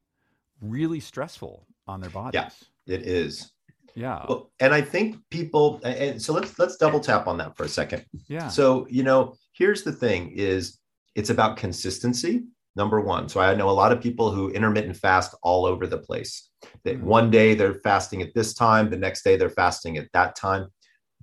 [0.60, 2.40] really stressful on their bodies.
[2.86, 3.52] Yeah, it is.
[3.94, 4.24] Yeah.
[4.28, 7.68] Well, and I think people and so let's let's double tap on that for a
[7.68, 8.04] second.
[8.26, 8.48] Yeah.
[8.48, 10.78] So, you know, here's the thing is
[11.14, 12.42] it's about consistency,
[12.74, 13.28] number 1.
[13.28, 16.50] So I know a lot of people who intermittent fast all over the place.
[16.84, 17.06] That mm-hmm.
[17.06, 20.68] one day they're fasting at this time, the next day they're fasting at that time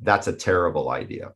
[0.02, 1.32] that's a terrible idea.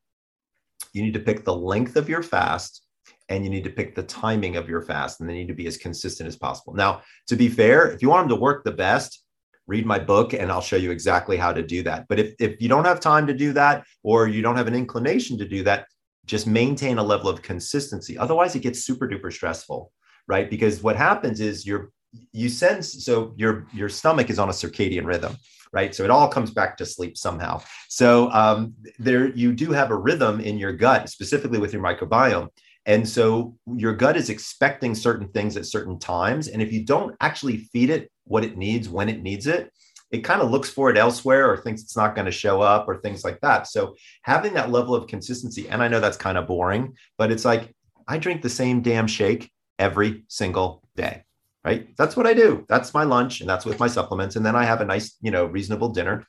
[0.94, 2.86] You need to pick the length of your fast
[3.30, 5.68] and you need to pick the timing of your fast and they need to be
[5.68, 6.74] as consistent as possible.
[6.74, 9.24] Now, to be fair, if you want them to work the best,
[9.68, 12.06] read my book and I'll show you exactly how to do that.
[12.08, 14.76] But if, if you don't have time to do that or you don't have an
[14.76, 15.88] inclination to do that,
[16.26, 18.18] just maintain a level of consistency.
[18.18, 19.92] Otherwise, it gets super duper stressful,
[20.28, 20.50] right?
[20.50, 21.92] Because what happens is you're
[22.32, 25.36] you sense so your your stomach is on a circadian rhythm
[25.72, 29.92] right so it all comes back to sleep somehow so um, there you do have
[29.92, 32.50] a rhythm in your gut specifically with your microbiome
[32.86, 36.48] and so your gut is expecting certain things at certain times.
[36.48, 39.72] And if you don't actually feed it what it needs when it needs it,
[40.12, 42.88] it kind of looks for it elsewhere or thinks it's not going to show up
[42.88, 43.68] or things like that.
[43.68, 47.44] So having that level of consistency, and I know that's kind of boring, but it's
[47.44, 47.74] like
[48.08, 51.25] I drink the same damn shake every single day.
[51.66, 51.88] Right.
[51.98, 52.64] That's what I do.
[52.70, 54.36] That's my lunch and that's with my supplements.
[54.36, 56.28] And then I have a nice, you know, reasonable dinner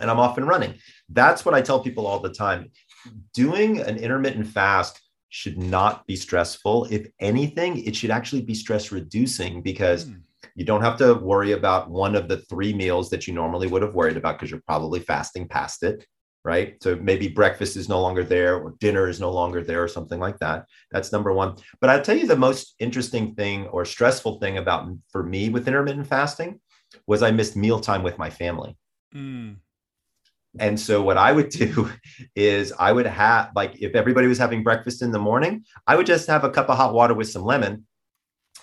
[0.00, 0.76] and I'm off and running.
[1.10, 2.70] That's what I tell people all the time.
[3.34, 6.86] Doing an intermittent fast should not be stressful.
[6.90, 10.20] If anything, it should actually be stress reducing because mm.
[10.54, 13.82] you don't have to worry about one of the three meals that you normally would
[13.82, 16.06] have worried about because you're probably fasting past it.
[16.44, 16.76] Right.
[16.82, 20.20] So maybe breakfast is no longer there or dinner is no longer there or something
[20.20, 20.66] like that.
[20.90, 21.56] That's number one.
[21.80, 25.66] But I'll tell you the most interesting thing or stressful thing about for me with
[25.66, 26.60] intermittent fasting
[27.06, 28.76] was I missed mealtime with my family.
[29.14, 29.56] Mm.
[30.58, 31.90] And so what I would do
[32.34, 36.06] is I would have like if everybody was having breakfast in the morning, I would
[36.06, 37.86] just have a cup of hot water with some lemon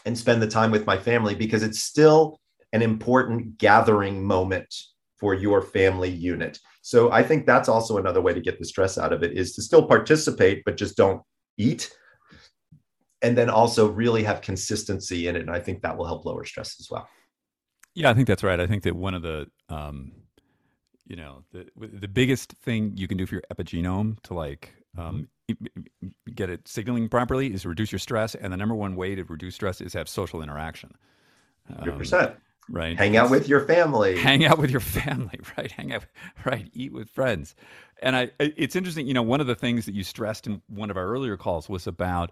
[0.05, 2.39] and spend the time with my family because it's still
[2.73, 4.73] an important gathering moment
[5.17, 6.59] for your family unit.
[6.81, 9.53] So I think that's also another way to get the stress out of it is
[9.53, 11.21] to still participate but just don't
[11.57, 11.91] eat.
[13.21, 15.41] And then also really have consistency in it.
[15.41, 17.07] And I think that will help lower stress as well.
[17.93, 18.59] Yeah, I think that's right.
[18.59, 20.13] I think that one of the um
[21.05, 25.27] you know the the biggest thing you can do for your epigenome to like um,
[26.33, 28.35] get it signaling properly is reduce your stress.
[28.35, 30.93] And the number one way to reduce stress is have social interaction.
[31.69, 32.35] Um, 100%
[32.71, 36.05] right hang out with your family hang out with your family right hang out
[36.45, 37.55] right eat with friends
[38.01, 40.89] and i it's interesting you know one of the things that you stressed in one
[40.89, 42.31] of our earlier calls was about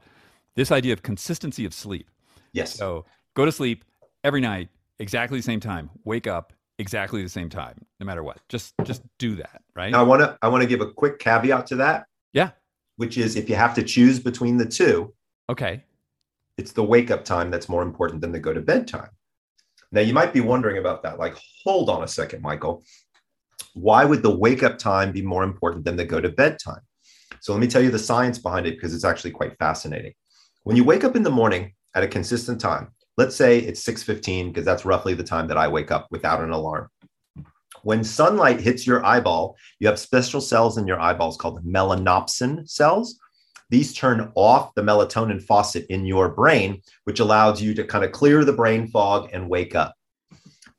[0.55, 2.09] this idea of consistency of sleep
[2.53, 3.85] yes so go to sleep
[4.23, 8.39] every night exactly the same time wake up exactly the same time, no matter what.
[8.47, 9.91] Just just do that, right?
[9.91, 12.07] Now, I want to I want to give a quick caveat to that.
[12.33, 12.51] Yeah.
[12.95, 15.13] Which is if you have to choose between the two,
[15.49, 15.83] okay.
[16.57, 19.11] It's the wake up time that's more important than the go to bed time.
[19.91, 21.19] Now you might be wondering about that.
[21.19, 22.83] Like, hold on a second, Michael.
[23.73, 26.81] Why would the wake up time be more important than the go to bed time?
[27.41, 30.13] So let me tell you the science behind it because it's actually quite fascinating.
[30.63, 34.49] When you wake up in the morning at a consistent time, let's say it's 6:15
[34.49, 36.89] because that's roughly the time that I wake up without an alarm.
[37.83, 43.17] When sunlight hits your eyeball, you have special cells in your eyeballs called melanopsin cells.
[43.69, 48.11] These turn off the melatonin faucet in your brain, which allows you to kind of
[48.11, 49.93] clear the brain fog and wake up.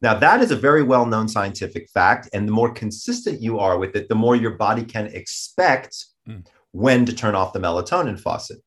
[0.02, 2.28] Now, that is a very well known scientific fact.
[2.32, 6.44] And the more consistent you are with it, the more your body can expect mm.
[6.72, 8.58] when to turn off the melatonin faucet.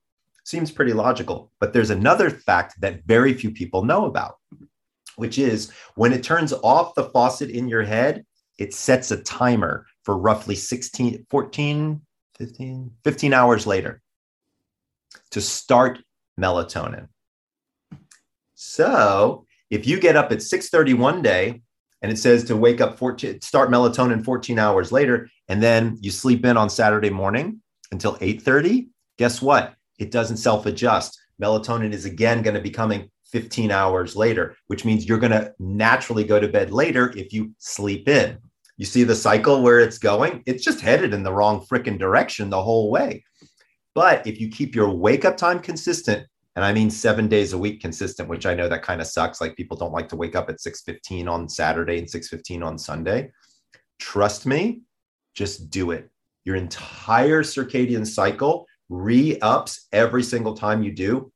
[0.45, 1.51] Seems pretty logical.
[1.59, 4.35] But there's another fact that very few people know about,
[5.15, 8.25] which is when it turns off the faucet in your head,
[8.59, 12.01] it sets a timer for roughly 16, 14,
[12.37, 14.02] 15, 15 hours later
[15.33, 15.99] to start
[16.39, 17.07] melatonin.
[18.55, 21.61] So if you get up at 6:30 one day
[22.01, 26.11] and it says to wake up 14, start melatonin 14 hours later, and then you
[26.11, 29.75] sleep in on Saturday morning until 8:30, guess what?
[29.99, 31.19] it doesn't self adjust.
[31.41, 35.53] Melatonin is again going to be coming 15 hours later, which means you're going to
[35.59, 38.37] naturally go to bed later if you sleep in.
[38.77, 40.43] You see the cycle where it's going?
[40.45, 43.23] It's just headed in the wrong freaking direction the whole way.
[43.95, 47.57] But if you keep your wake up time consistent, and I mean seven days a
[47.57, 49.41] week consistent, which I know that kind of sucks.
[49.41, 53.31] Like people don't like to wake up at 6:15 on Saturday and 6:15 on Sunday.
[53.99, 54.81] Trust me,
[55.33, 56.09] just do it.
[56.45, 61.31] Your entire circadian cycle re-ups every single time you do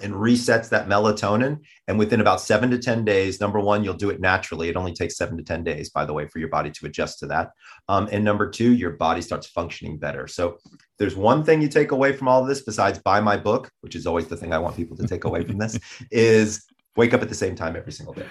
[0.00, 1.58] and resets that melatonin.
[1.88, 4.68] And within about seven to 10 days, number one, you'll do it naturally.
[4.68, 7.18] It only takes seven to 10 days, by the way, for your body to adjust
[7.20, 7.50] to that.
[7.88, 10.26] Um, and number two, your body starts functioning better.
[10.26, 10.58] So
[10.98, 13.96] there's one thing you take away from all of this, besides buy my book, which
[13.96, 15.78] is always the thing I want people to take away from this,
[16.10, 16.64] is
[16.96, 18.26] wake up at the same time every single day.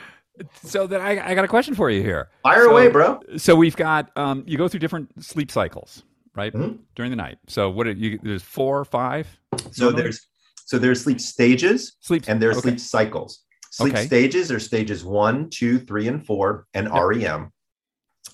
[0.64, 2.30] So then I, I got a question for you here.
[2.44, 3.20] Fire so, away, bro.
[3.36, 6.04] So we've got um, you go through different sleep cycles
[6.36, 6.54] right?
[6.54, 6.78] Mm-hmm.
[6.96, 7.38] During the night.
[7.48, 9.28] So what are you there's four or five?
[9.72, 10.04] So normally?
[10.04, 10.28] there's
[10.70, 12.70] so there's sleep stages sleep and there's okay.
[12.70, 13.44] sleep cycles.
[13.72, 14.06] Sleep okay.
[14.06, 17.04] stages are stages one, two, three, and four, and yep.
[17.04, 17.52] REM.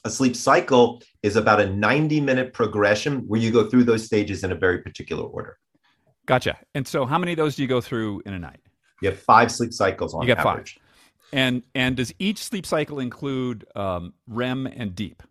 [0.04, 4.44] A sleep cycle is about a 90 minute progression where you go through those stages
[4.44, 5.58] in a very particular order.
[6.26, 6.58] Gotcha.
[6.74, 8.60] And so how many of those do you go through in a night?
[9.02, 10.74] You have five sleep cycles on you get average.
[10.74, 10.84] Five.
[11.32, 15.24] And and does each sleep cycle include um, REM and deep?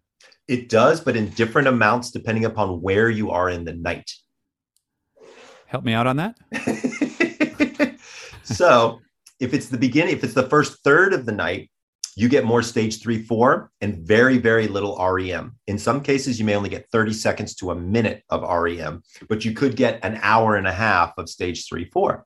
[0.49, 4.11] It does, but in different amounts depending upon where you are in the night.
[5.75, 7.99] Help me out on that.
[8.45, 9.01] so,
[9.41, 11.69] if it's the beginning, if it's the first third of the night,
[12.15, 15.59] you get more stage three, four, and very, very little REM.
[15.67, 19.45] In some cases, you may only get 30 seconds to a minute of REM, but
[19.45, 22.25] you could get an hour and a half of stage three, four.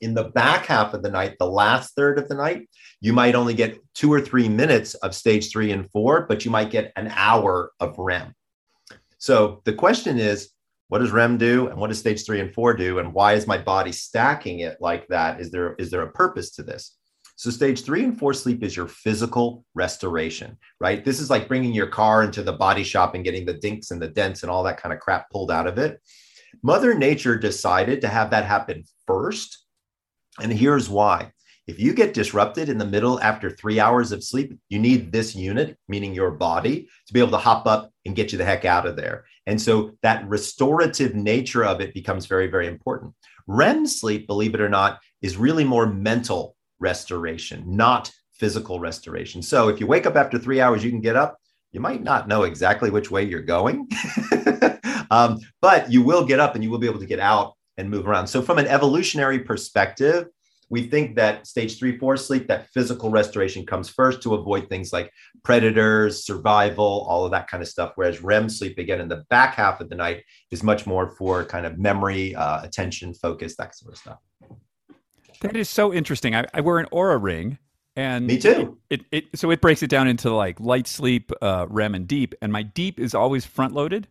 [0.00, 2.68] In the back half of the night, the last third of the night,
[3.00, 6.50] you might only get two or three minutes of stage three and four, but you
[6.50, 8.34] might get an hour of REM.
[9.18, 10.50] So the question is,
[10.88, 13.46] what does REM do, and what does stage three and four do, and why is
[13.46, 15.40] my body stacking it like that?
[15.40, 16.96] Is there is there a purpose to this?
[17.38, 21.04] So stage three and four sleep is your physical restoration, right?
[21.04, 24.00] This is like bringing your car into the body shop and getting the dinks and
[24.00, 26.00] the dents and all that kind of crap pulled out of it.
[26.62, 29.66] Mother Nature decided to have that happen first.
[30.40, 31.32] And here's why.
[31.66, 35.34] If you get disrupted in the middle after three hours of sleep, you need this
[35.34, 38.64] unit, meaning your body, to be able to hop up and get you the heck
[38.64, 39.24] out of there.
[39.46, 43.14] And so that restorative nature of it becomes very, very important.
[43.46, 49.42] REM sleep, believe it or not, is really more mental restoration, not physical restoration.
[49.42, 51.38] So if you wake up after three hours, you can get up.
[51.72, 53.88] You might not know exactly which way you're going,
[55.10, 57.90] um, but you will get up and you will be able to get out and
[57.90, 58.26] move around.
[58.28, 60.28] So, from an evolutionary perspective,
[60.68, 64.92] we think that stage three, four sleep, that physical restoration comes first to avoid things
[64.92, 65.12] like
[65.44, 67.92] predators, survival, all of that kind of stuff.
[67.94, 71.44] Whereas REM sleep, again, in the back half of the night, is much more for
[71.44, 74.18] kind of memory, uh, attention, focus, that sort of stuff.
[75.40, 76.34] That is so interesting.
[76.34, 77.58] I, I wear an Oura ring,
[77.94, 78.78] and me too.
[78.90, 82.08] It, it, it so it breaks it down into like light sleep, uh, REM, and
[82.08, 82.34] deep.
[82.42, 84.08] And my deep is always front loaded,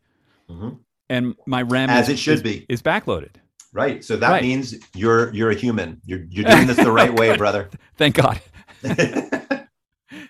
[0.50, 0.70] mm-hmm.
[1.10, 3.41] and my REM as is, it should is, be is back loaded.
[3.75, 4.03] Right.
[4.03, 4.41] So that right.
[4.41, 6.01] means you're you're a human.
[6.05, 7.69] You're you're doing this the right way, brother.
[7.97, 8.41] Thank God.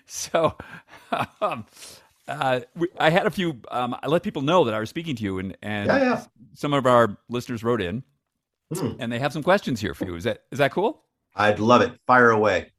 [0.06, 0.56] so.
[1.40, 1.64] Um,
[2.28, 3.60] uh, we, I had a few.
[3.70, 6.24] Um, I let people know that I was speaking to you, and and yeah, yeah.
[6.54, 8.02] some of our listeners wrote in,
[8.74, 8.92] Hmm.
[8.98, 10.16] And they have some questions here for you.
[10.16, 11.02] Is that is that cool?
[11.34, 11.92] I'd love it.
[12.06, 12.72] Fire away.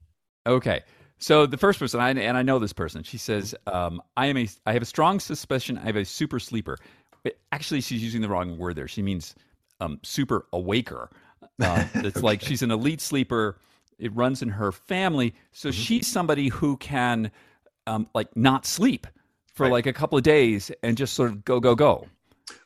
[0.45, 0.83] Okay.
[1.19, 4.37] So the first person, I, and I know this person, she says, um, "I am
[4.37, 6.77] a, I have a strong suspicion I have a super sleeper."
[7.23, 8.87] But actually, she's using the wrong word there.
[8.87, 9.33] She means
[9.79, 11.09] um, super awaker.
[11.59, 13.57] Uh, it's like she's an elite sleeper.
[13.97, 15.81] It runs in her family, so mm-hmm.
[15.81, 17.31] she's somebody who can,
[17.87, 19.07] um, like, not sleep
[19.55, 19.71] for right.
[19.71, 22.05] like a couple of days and just sort of go, go, go.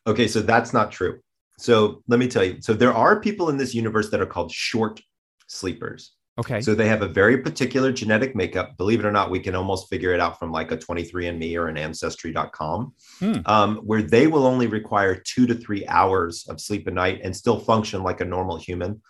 [0.07, 1.21] Okay, so that's not true.
[1.57, 2.57] So let me tell you.
[2.59, 4.99] So there are people in this universe that are called short
[5.47, 6.11] sleepers.
[6.41, 6.59] Okay.
[6.59, 8.75] So they have a very particular genetic makeup.
[8.75, 11.67] Believe it or not, we can almost figure it out from like a 23andMe or
[11.67, 13.37] an ancestry.com, hmm.
[13.45, 17.35] um, where they will only require two to three hours of sleep a night and
[17.35, 19.01] still function like a normal human.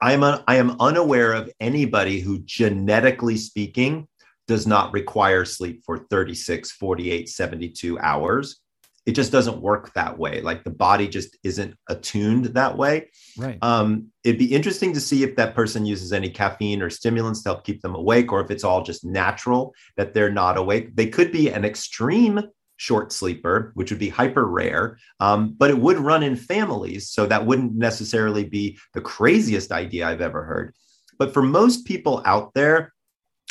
[0.00, 4.08] I am, a, I am unaware of anybody who, genetically speaking,
[4.48, 8.60] does not require sleep for 36, 48, 72 hours
[9.08, 10.42] it just doesn't work that way.
[10.42, 13.08] Like the body just isn't attuned that way.
[13.38, 13.56] Right.
[13.62, 17.48] Um, it'd be interesting to see if that person uses any caffeine or stimulants to
[17.48, 20.94] help keep them awake, or if it's all just natural that they're not awake.
[20.94, 22.38] They could be an extreme
[22.76, 27.08] short sleeper, which would be hyper rare, um, but it would run in families.
[27.08, 30.74] So that wouldn't necessarily be the craziest idea I've ever heard.
[31.18, 32.92] But for most people out there,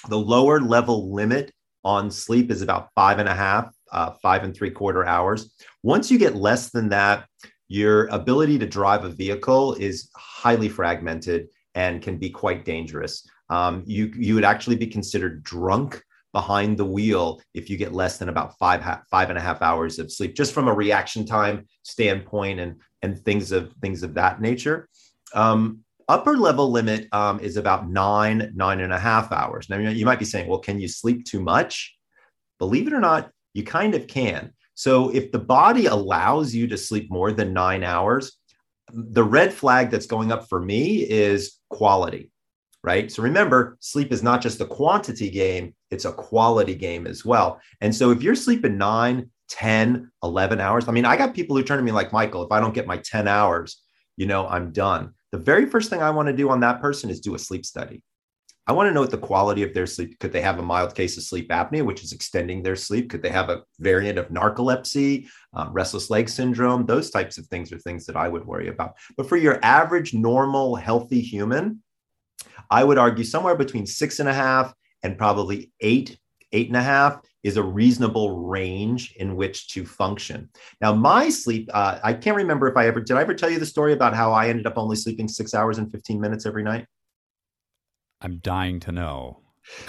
[0.07, 1.51] the lower level limit
[1.83, 5.53] on sleep is about five and a half uh, five and three quarter hours.
[5.83, 7.25] Once you get less than that,
[7.67, 13.27] your ability to drive a vehicle is highly fragmented and can be quite dangerous.
[13.49, 16.01] Um, you you would actually be considered drunk
[16.33, 19.99] behind the wheel if you get less than about five five and a half hours
[19.99, 24.41] of sleep, just from a reaction time standpoint and and things of things of that
[24.41, 24.87] nature.
[25.33, 29.69] Um, upper level limit um, is about nine nine and a half hours.
[29.69, 31.95] Now you might be saying, well, can you sleep too much?
[32.59, 34.51] Believe it or not, you kind of can.
[34.75, 38.37] So if the body allows you to sleep more than nine hours,
[38.93, 42.31] the red flag that's going up for me is quality,
[42.83, 43.11] right?
[43.11, 47.59] So remember, sleep is not just a quantity game, it's a quality game as well.
[47.81, 51.63] And so if you're sleeping nine, 10, 11 hours, I mean, I got people who
[51.63, 53.81] turn to me like, Michael, if I don't get my 10 hours,
[54.17, 55.15] you know, I'm done.
[55.31, 57.65] The very first thing I want to do on that person is do a sleep
[57.65, 58.03] study.
[58.67, 60.19] I want to know what the quality of their sleep.
[60.19, 63.09] Could they have a mild case of sleep apnea, which is extending their sleep?
[63.09, 66.85] Could they have a variant of narcolepsy, uh, restless leg syndrome?
[66.85, 68.95] Those types of things are things that I would worry about.
[69.15, 71.81] But for your average, normal, healthy human,
[72.69, 76.17] I would argue somewhere between six and a half and probably eight,
[76.51, 80.49] eight and a half is a reasonable range in which to function.
[80.81, 83.59] Now, my sleep, uh, I can't remember if I ever did I ever tell you
[83.59, 86.63] the story about how I ended up only sleeping six hours and 15 minutes every
[86.63, 86.87] night?
[88.21, 89.41] I'm dying to know.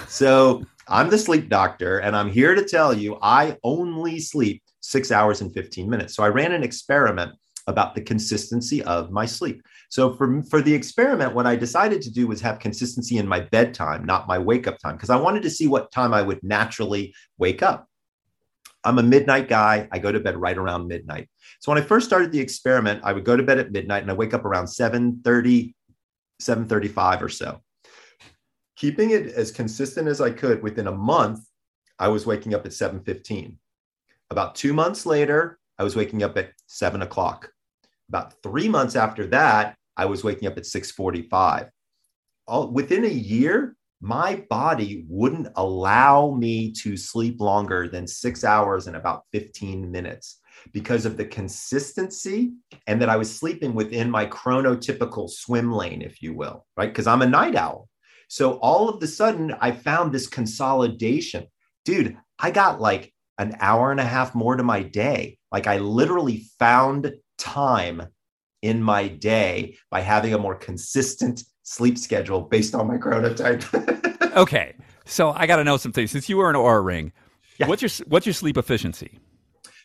[0.07, 5.11] So I'm the sleep doctor, and I'm here to tell you I only sleep six
[5.11, 6.15] hours and 15 minutes.
[6.15, 7.33] So I ran an experiment
[7.67, 9.61] about the consistency of my sleep.
[9.89, 13.41] So for, for the experiment, what I decided to do was have consistency in my
[13.41, 16.41] bedtime, not my wake up time, because I wanted to see what time I would
[16.43, 17.87] naturally wake up.
[18.83, 19.87] I'm a midnight guy.
[19.91, 21.29] I go to bed right around midnight.
[21.59, 24.11] So when I first started the experiment, I would go to bed at midnight and
[24.11, 25.73] I wake up around 7:30,
[26.41, 27.61] 7:35 or so.
[28.79, 31.41] Keeping it as consistent as I could within a month,
[31.99, 33.59] I was waking up at 7:15.
[34.29, 37.51] About two months later, I was waking up at seven o'clock.
[38.07, 41.69] About three months after that, I was waking up at 6:45.
[42.47, 48.87] All within a year, my body wouldn't allow me to sleep longer than six hours
[48.87, 50.39] and about 15 minutes
[50.71, 52.53] because of the consistency
[52.87, 56.89] and that I was sleeping within my chronotypical swim lane, if you will, right?
[56.89, 57.89] Because I'm a night owl.
[58.29, 61.47] So all of the sudden, I found this consolidation.
[61.83, 65.39] Dude, I got like an hour and a half more to my day.
[65.51, 68.03] Like I literally found time
[68.61, 73.65] in my day by having a more consistent sleep schedule based on my chronotype.
[74.37, 74.75] okay.
[75.05, 76.05] So I got to know something.
[76.05, 77.11] Since you were an Oura ring,
[77.57, 77.67] Yeah.
[77.67, 79.19] what's your what's your sleep efficiency?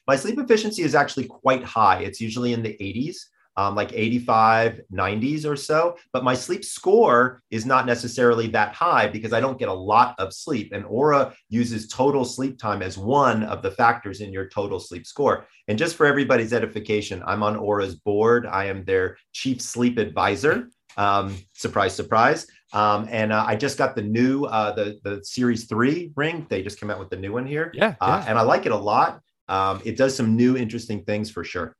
[0.06, 2.00] my sleep efficiency is actually quite high.
[2.02, 3.16] It's usually in the 80s,
[3.56, 5.96] um, like 85, 90s or so.
[6.12, 10.14] But my sleep score is not necessarily that high because I don't get a lot
[10.18, 10.72] of sleep.
[10.72, 15.06] And Oura uses total sleep time as one of the factors in your total sleep
[15.06, 15.46] score.
[15.68, 18.46] And just for everybody's edification, I'm on Oura's board.
[18.46, 20.68] I am their chief sleep advisor.
[20.96, 22.46] Um, surprise, surprise.
[22.72, 26.46] Um, and uh, I just got the new uh, the the Series Three ring.
[26.48, 27.94] They just came out with the new one here, Yeah.
[28.00, 29.20] uh, and I like it a lot.
[29.48, 31.76] Um, it does some new interesting things for sure.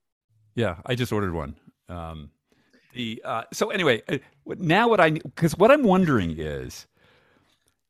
[0.55, 1.57] Yeah, I just ordered one.
[1.89, 2.30] Um,
[2.95, 4.18] the uh, so anyway, uh,
[4.59, 6.87] now what I because what I'm wondering is,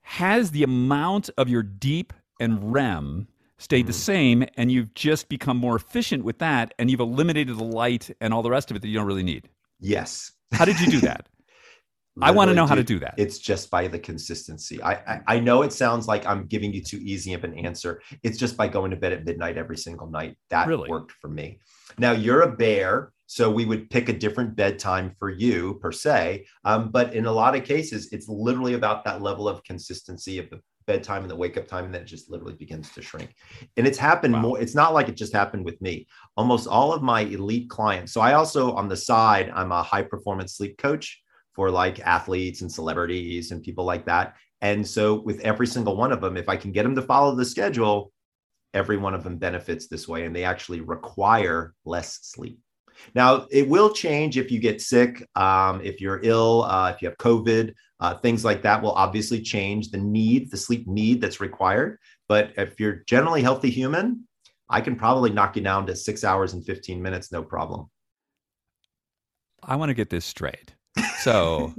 [0.03, 3.29] has the amount of your deep and REM
[3.59, 3.97] stayed the Mhm.
[3.97, 8.35] same, and you've just become more efficient with that, and you've eliminated the light and
[8.35, 9.49] all the rest of it that you don't really need?
[9.81, 10.33] Yes.
[10.53, 11.29] How did you do that?
[12.23, 13.15] I want to know how to do that.
[13.17, 14.81] It's just by the consistency.
[14.83, 18.01] I, I I know it sounds like I'm giving you too easy of an answer.
[18.23, 20.37] It's just by going to bed at midnight every single night.
[20.51, 20.89] That Really?
[20.89, 21.59] worked for me.
[21.99, 26.47] Now you're a bear, so we would pick a different bedtime for you per se.
[26.65, 30.49] Um, but in a lot of cases, it's literally about that level of consistency of
[30.51, 33.35] the bedtime and the wake up time, and then it just literally begins to shrink.
[33.77, 34.41] And it's happened Wow.
[34.43, 34.61] more.
[34.61, 36.07] It's not like it just happened with me.
[36.37, 38.13] Almost all of my elite clients.
[38.13, 41.21] So I also on the side, I'm a high performance sleep coach
[41.57, 44.37] for like athletes and celebrities and people like that.
[44.61, 47.35] And so with every single one of them, if I can get them to follow
[47.35, 48.13] the schedule,
[48.75, 52.61] every one of them benefits this way and they actually require less sleep.
[53.15, 57.09] Now, it will change if you get sick, um, if you're ill, uh, if you
[57.09, 61.41] have COVID, uh, things like that will obviously change the need, the sleep need that's
[61.41, 61.99] required.
[62.29, 64.27] But if you're generally healthy human,
[64.69, 67.91] I can probably knock you down to six hours and 15 minutes, no problem.
[69.63, 70.75] I want to get this straight.
[71.19, 71.75] So,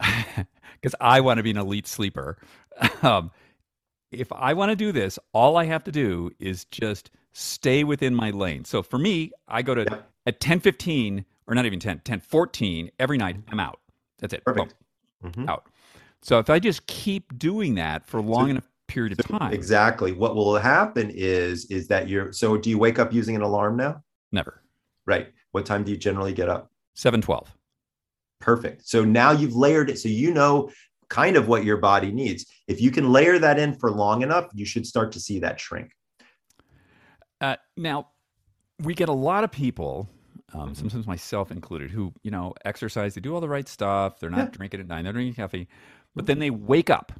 [0.00, 2.38] because I want to be an elite sleeper,
[3.02, 3.30] um,
[4.10, 8.14] if I want to do this, all I have to do is just stay within
[8.14, 8.64] my lane.
[8.64, 10.11] So for me, I go to Yep.
[10.26, 13.80] At 10 15, or not even 10, 10 14 every night, I'm out.
[14.18, 14.44] That's it.
[14.44, 14.74] Boom, Perfect.
[15.24, 15.48] Mhm.
[15.48, 15.66] out.
[16.22, 19.52] So if I just keep doing that for a long So- enough period of time,
[19.54, 20.12] Exactly.
[20.12, 23.76] What will happen is is that you're so do you wake up using an alarm
[23.76, 24.02] now?
[24.30, 24.62] never.
[25.06, 25.32] Right.
[25.50, 26.70] What time do you generally get up?
[26.94, 27.56] 7 12.
[28.40, 28.86] Perfect.
[28.86, 30.70] So now you've layered it so you know
[31.08, 32.46] kind of what your body needs.
[32.68, 35.60] If you can layer that in for long enough, you should start to see that
[35.60, 35.90] shrink.
[37.40, 38.08] Uh, now,
[38.82, 40.08] we get a lot of people,
[40.52, 40.74] um, Mm-hmm.
[40.74, 43.14] sometimes myself included, who you know exercise.
[43.14, 44.18] They do all the right stuff.
[44.20, 44.50] They're not Yeah.
[44.50, 45.04] drinking at nine.
[45.04, 45.68] They're drinking coffee,
[46.14, 47.12] but then they wake up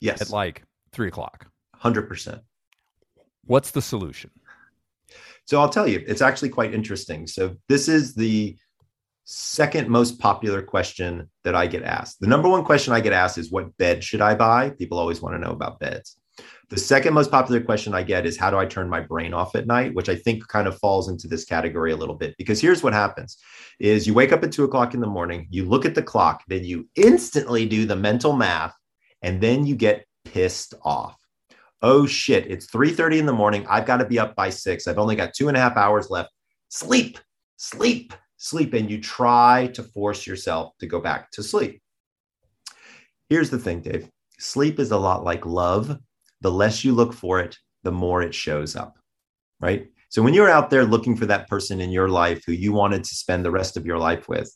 [0.00, 0.20] Yes.
[0.20, 0.62] at like
[0.92, 1.46] three o'clock.
[1.82, 2.40] 100%.
[3.44, 4.30] What's the solution?
[5.46, 7.26] So I'll tell you, it's actually quite interesting.
[7.26, 8.56] So this is the
[9.24, 12.20] second most popular question that I get asked.
[12.20, 14.70] The number one question I get asked is what bed should I buy?
[14.70, 16.18] People always want to know about beds.
[16.70, 19.54] The second most popular question I get is how do I turn my brain off
[19.54, 22.60] at night, which I think kind of falls into this category a little bit because
[22.60, 23.38] here's what happens
[23.80, 26.42] is you wake up at two o'clock in the morning, you look at the clock,
[26.46, 28.74] then you instantly do the mental math,
[29.22, 31.16] and then you get pissed off.
[31.80, 34.98] Oh shit it's 3.30 in the morning i've got to be up by six i've
[34.98, 36.30] only got two and a half hours left.
[36.68, 37.18] Sleep
[37.56, 41.80] sleep sleep and you try to force yourself to go back to sleep.
[43.28, 45.98] Here's the thing dave sleep is a lot like love
[46.40, 48.98] the less you look for it the more it shows up
[49.60, 52.72] right so when you're out there looking for that person in your life who you
[52.72, 54.50] wanted to spend the rest of your life with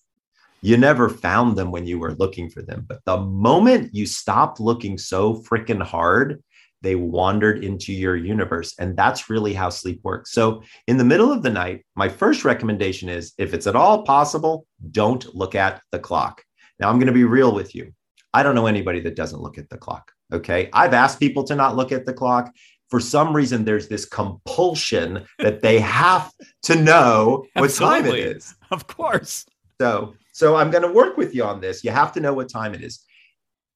[0.64, 2.87] You never found them when you were looking for them.
[2.89, 6.41] But the moment you stopped looking so freaking hard,
[6.83, 8.72] they wandered into your universe.
[8.78, 10.33] And that's really how sleep works.
[10.33, 14.05] So, in the middle of the night, my first recommendation is if it's at all
[14.05, 16.43] possible, don't look at the clock.
[16.78, 17.93] Now, I'm going to be real with you.
[18.33, 20.12] I don't know anybody that doesn't look at the clock.
[20.33, 20.70] Okay.
[20.72, 22.53] I've asked people to not look at the clock.
[22.89, 26.33] For some reason, there's this compulsion that they have
[26.64, 28.55] to know what time it is.
[28.70, 29.47] Of course.
[29.80, 31.85] So, so I'm going to work with you on this.
[31.85, 33.05] You have to know what time it is.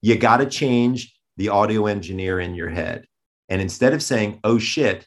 [0.02, 3.06] You got to change the audio engineer in your head.
[3.48, 5.06] And instead of saying, oh shit,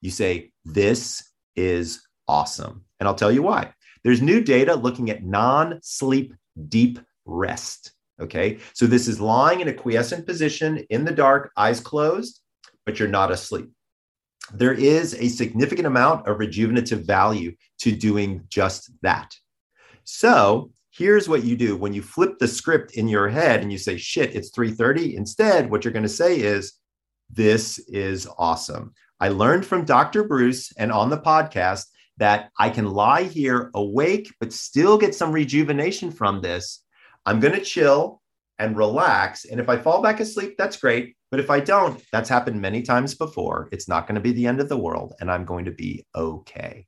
[0.00, 2.84] you say, this is awesome.
[3.00, 3.72] And I'll tell you why.
[4.04, 6.34] There's new data looking at non sleep
[6.68, 7.92] deep rest.
[8.20, 8.58] Okay.
[8.72, 12.40] So this is lying in a quiescent position in the dark, eyes closed,
[12.84, 13.70] but you're not asleep.
[14.52, 19.34] There is a significant amount of rejuvenative value to doing just that.
[20.04, 23.78] So here's what you do when you flip the script in your head and you
[23.78, 26.74] say shit it's 3.30 instead what you're going to say is
[27.30, 31.84] this is awesome i learned from dr Breus and on the podcast
[32.16, 36.84] that i can lie here awake but still get some rejuvenation from this
[37.26, 38.20] i'm going to chill
[38.60, 39.44] and relax.
[39.44, 41.16] And if i fall back asleep that's great.
[41.30, 43.68] But if i don't that's happened many times before.
[43.72, 46.04] It's not going to be the end of the world and i'm going to be
[46.14, 46.86] okay.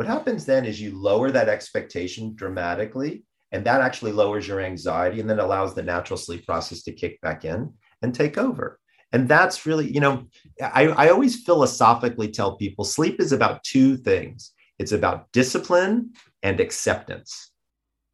[0.00, 5.20] What happens then is you lower that expectation dramatically, and that actually lowers your anxiety
[5.20, 8.80] and then allows the natural sleep process to kick back in and take over.
[9.12, 10.26] And that's really, you know,
[10.62, 14.52] I, I always philosophically tell people sleep is about two things.
[14.78, 16.12] It's about discipline
[16.42, 17.50] and acceptance,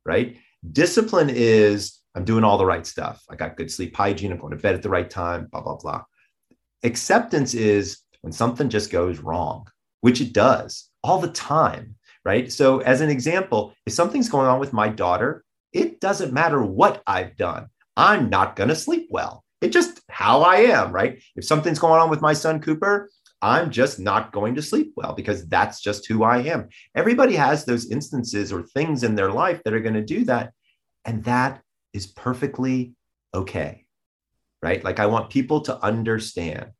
[0.04, 0.38] right?
[0.72, 3.22] Discipline is I'm doing all the right stuff.
[3.28, 4.32] I got good sleep hygiene.
[4.32, 6.04] I'm going to bed at the right time, blah, blah, blah.
[6.82, 9.66] Acceptance is when something just goes wrong,
[10.00, 11.94] which it does all the time,
[12.24, 12.50] right?
[12.50, 17.02] So, as an example, if something's going on with my daughter, it doesn't matter what
[17.06, 17.68] I've done.
[17.98, 19.44] I'm not going to sleep well.
[19.60, 21.22] It's just how I am, right?
[21.34, 23.10] If something's going on with my son Cooper,
[23.42, 26.68] I'm just not going to sleep well because that's just who I am.
[26.94, 30.52] Everybody has those instances or things in their life that are going to do that.
[31.06, 31.62] And that
[31.94, 32.94] is perfectly
[33.32, 33.86] okay,
[34.62, 34.82] right?
[34.84, 36.72] Like, I want people to understand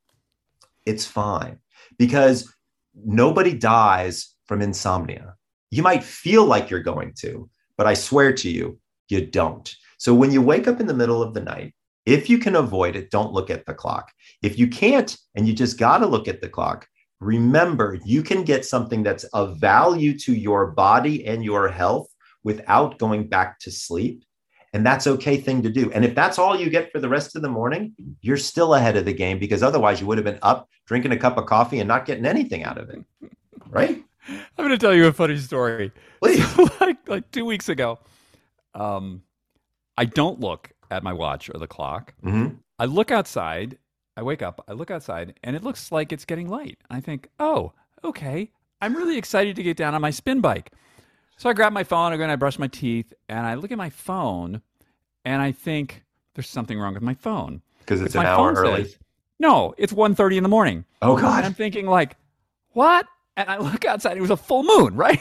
[0.85, 1.59] it's fine
[1.99, 2.53] because
[2.95, 5.35] nobody dies from insomnia.
[5.71, 7.49] You might feel like you're going to,
[7.79, 9.73] but I swear to you, you don't.
[9.99, 11.75] So when you wake up in the middle of the night,
[12.05, 14.13] if you can avoid it, don't look at the clock.
[14.43, 16.87] If you can't and you just got to look at the clock,
[17.21, 22.09] remember you can get something that's of value to your body and your health
[22.47, 24.23] without going back to sleep.
[24.73, 25.91] And that's okay thing to do.
[25.91, 28.97] And if that's all you get for the rest of the morning, you're still ahead
[28.97, 31.81] of the game because otherwise you would have been up drinking a cup of coffee
[31.81, 33.05] and not getting anything out of it.
[33.69, 34.01] Right?
[34.29, 35.93] I'm going to tell you a funny story.
[36.81, 37.99] Like, like two weeks ago,
[38.75, 39.23] um,
[39.97, 42.15] I don't look at my watch or the clock.
[42.25, 42.57] Mm-hmm.
[42.79, 43.79] I look outside.
[44.17, 44.65] I wake up.
[44.69, 46.79] I look outside, and it looks like it's getting light.
[46.91, 47.73] I think, oh,
[48.05, 48.51] okay.
[48.81, 50.71] I'm really excited to get down on my spin bike.
[51.37, 53.71] So I grab my phone, I go and I brush my teeth, and I look
[53.71, 54.63] at my phone,
[55.25, 56.03] and I think
[56.35, 58.85] there's something wrong with my phone because it's, an hour early.
[58.85, 58.99] Says,
[59.39, 60.85] no, it's 1.30 in the morning.
[61.03, 61.39] Oh God!
[61.39, 62.17] And I'm thinking like,
[62.73, 63.07] what?
[63.37, 65.21] And I look outside, it was a full moon, right?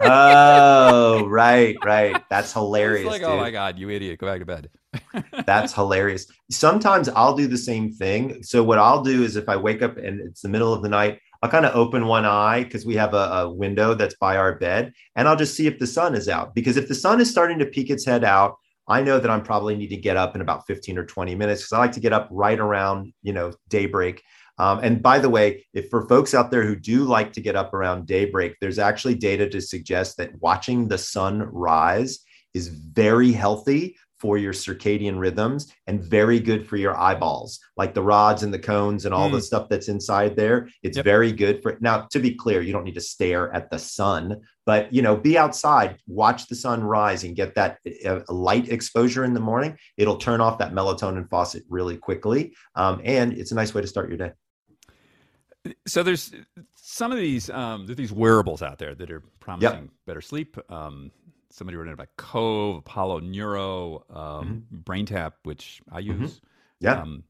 [0.00, 2.22] oh, right, right.
[2.28, 3.06] That's hilarious.
[3.06, 3.30] like, dude.
[3.30, 4.68] oh my God, you idiot, go back to bed.
[5.46, 6.26] That's hilarious.
[6.50, 8.42] Sometimes I'll do the same thing.
[8.42, 10.90] So what I'll do is if I wake up and it's the middle of the
[10.90, 14.38] night, I'll kind of open one eye because we have a, a, window that's by
[14.38, 16.54] our bed, and I'll just see if the sun is out.
[16.54, 18.56] Because if the sun is starting to peek its head out,
[18.88, 21.60] I know that I'm probably need to get up in about 15 or 20 minutes
[21.60, 24.22] because I like to get up right around, you know, daybreak.
[24.56, 27.56] Um, and by the way, if for folks out there who do like to get
[27.56, 32.20] up around daybreak, there's actually data to suggest that watching the sun rise
[32.54, 38.00] is very healthy for your circadian rhythms and very good for your eyeballs, like the
[38.00, 39.32] rods and the cones and all mm.
[39.32, 40.66] the stuff that's inside there.
[40.82, 41.04] It's yep.
[41.04, 42.08] very good for now.
[42.10, 45.36] To be clear, you don't need to stare at the sun, but you know, be
[45.36, 49.76] outside, watch the sun rise, and get that uh, light exposure in the morning.
[49.98, 53.86] It'll turn off that melatonin faucet really quickly, um, and it's a nice way to
[53.86, 54.32] start your day.
[55.86, 56.32] So there's
[56.76, 59.90] some of these um, there's these wearables out there that are promising yep.
[60.06, 60.56] better sleep.
[60.70, 61.10] Um,
[61.54, 64.76] somebody wrote in about Cove, Apollo Neuro, um, mm-hmm.
[64.82, 66.22] BrainTap, which I mm-hmm.
[66.22, 66.32] use.
[66.32, 66.46] Mm-hmm.
[66.80, 67.00] Yeah.
[67.00, 67.24] Um,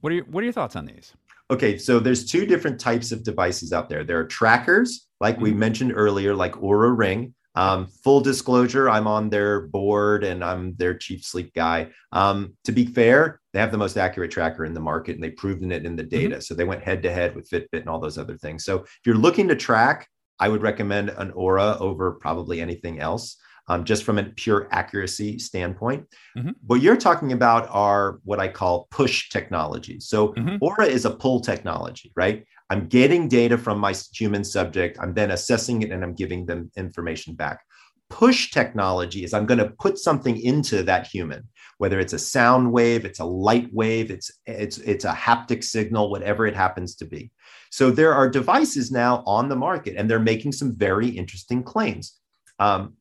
[0.00, 1.14] what are your What are your thoughts on these?
[1.50, 4.04] Okay, so there's two different types of devices out there.
[4.04, 5.44] There are trackers, like mm-hmm.
[5.44, 7.34] we mentioned earlier, like Oura Ring.
[7.56, 11.88] Um, full disclosure, I'm on their board and I'm their chief sleep guy.
[12.12, 15.36] Um, to be fair, they have the most accurate tracker in the market and they've
[15.36, 16.36] proven it in the data.
[16.36, 16.40] Mm-hmm.
[16.42, 18.64] So they went head to head with Fitbit and all those other things.
[18.64, 20.06] So if you're looking to track,
[20.38, 23.36] I would recommend an Oura over probably anything else.
[23.70, 26.04] Um, just from a pure accuracy standpoint.
[26.36, 26.50] Mm-hmm.
[26.66, 30.08] What you're talking about are what I call push technologies.
[30.08, 30.56] So mm-hmm.
[30.64, 32.44] Oura is a pull technology, right?
[32.70, 34.98] I'm getting data from my human subject.
[35.00, 37.60] I'm then assessing it and I'm giving them information back.
[38.08, 41.46] Push technology is I'm going to put something into that human,
[41.78, 46.10] whether it's a sound wave, it's a light wave, it's it's it's a haptic signal,
[46.10, 47.30] whatever it happens to be.
[47.70, 52.16] So there are devices now on the market, and they're making some very interesting claims.
[52.58, 52.94] Um,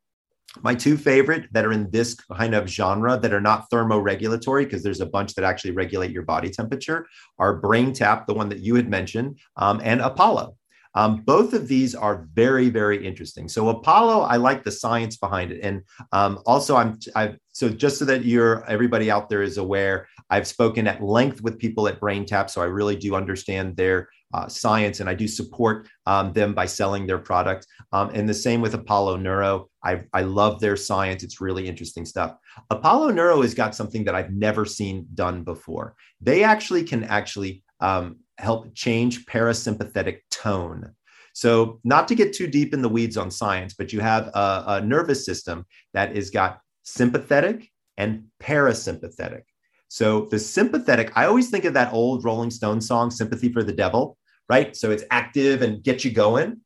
[0.62, 4.84] my two favorite that are in this kind of genre that are not thermoregulatory because
[4.84, 8.76] there's a bunch that actually regulate your body temperature are BrainTap the one that you
[8.76, 10.56] had mentioned um, and apollo
[10.96, 15.52] um, both of these are very very interesting so apollo i like the science behind
[15.52, 19.58] it and um, also i'm i so just so that you're everybody out there is
[19.58, 24.10] aware i've spoken at length with people at BrainTap so i really do understand their
[24.34, 27.66] uh, science, and I do support um, them by selling their product.
[27.92, 29.69] Um, and the same with Apollo Neuro.
[29.84, 31.24] I, I love their science.
[31.24, 32.36] It's really interesting stuff.
[32.70, 35.96] Apollo Neuro has got something that I've never seen done before.
[36.22, 40.94] They actually can actually um, help change parasympathetic tone.
[41.34, 44.64] So, not to get too deep in the weeds on science, but you have a,
[44.68, 49.44] a nervous system that is got sympathetic and parasympathetic.
[49.90, 53.74] So the sympathetic, I always think of that old Rolling Stone song, Sympathy for the
[53.74, 54.18] Devil,
[54.48, 54.76] right?
[54.76, 56.62] So it's active and get you going.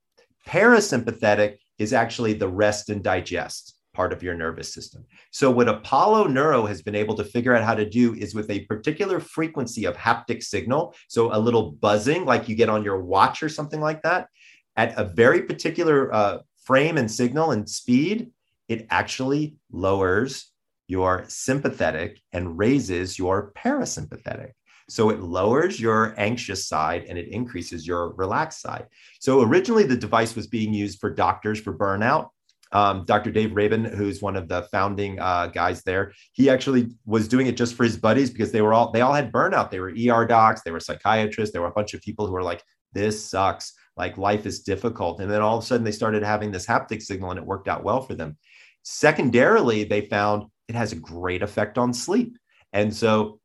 [0.47, 5.05] Parasympathetic is actually the rest and digest part of your nervous system.
[5.31, 8.49] So what Apollo Neuro has been able to figure out how to do is with
[8.49, 13.03] a particular frequency of haptic signal, so a little buzzing like you get on your
[13.03, 14.29] watch or something like that,
[14.75, 18.31] at a very particular uh, frame and signal and speed,
[18.67, 20.51] it actually lowers
[20.87, 24.51] your sympathetic and raises your parasympathetic.
[24.93, 28.85] So it lowers your anxious side and it increases your relaxed side.
[29.19, 32.29] So originally, the device was being used for doctors for burnout.
[32.71, 33.31] Um, Dr.
[33.31, 37.57] Dave Rabin, who's one of the founding uh, guys there, he actually was doing it
[37.57, 39.71] just for his buddies because they were all they all had burnout.
[39.71, 42.43] They were ER docs, they were psychiatrists, there were a bunch of people who were
[42.43, 46.21] like, "This sucks, like life is difficult," and then all of a sudden they started
[46.21, 48.37] having this haptic signal, and it worked out well for them.
[48.83, 52.37] Secondarily, they found it has a great effect on sleep.
[52.73, 53.39] And so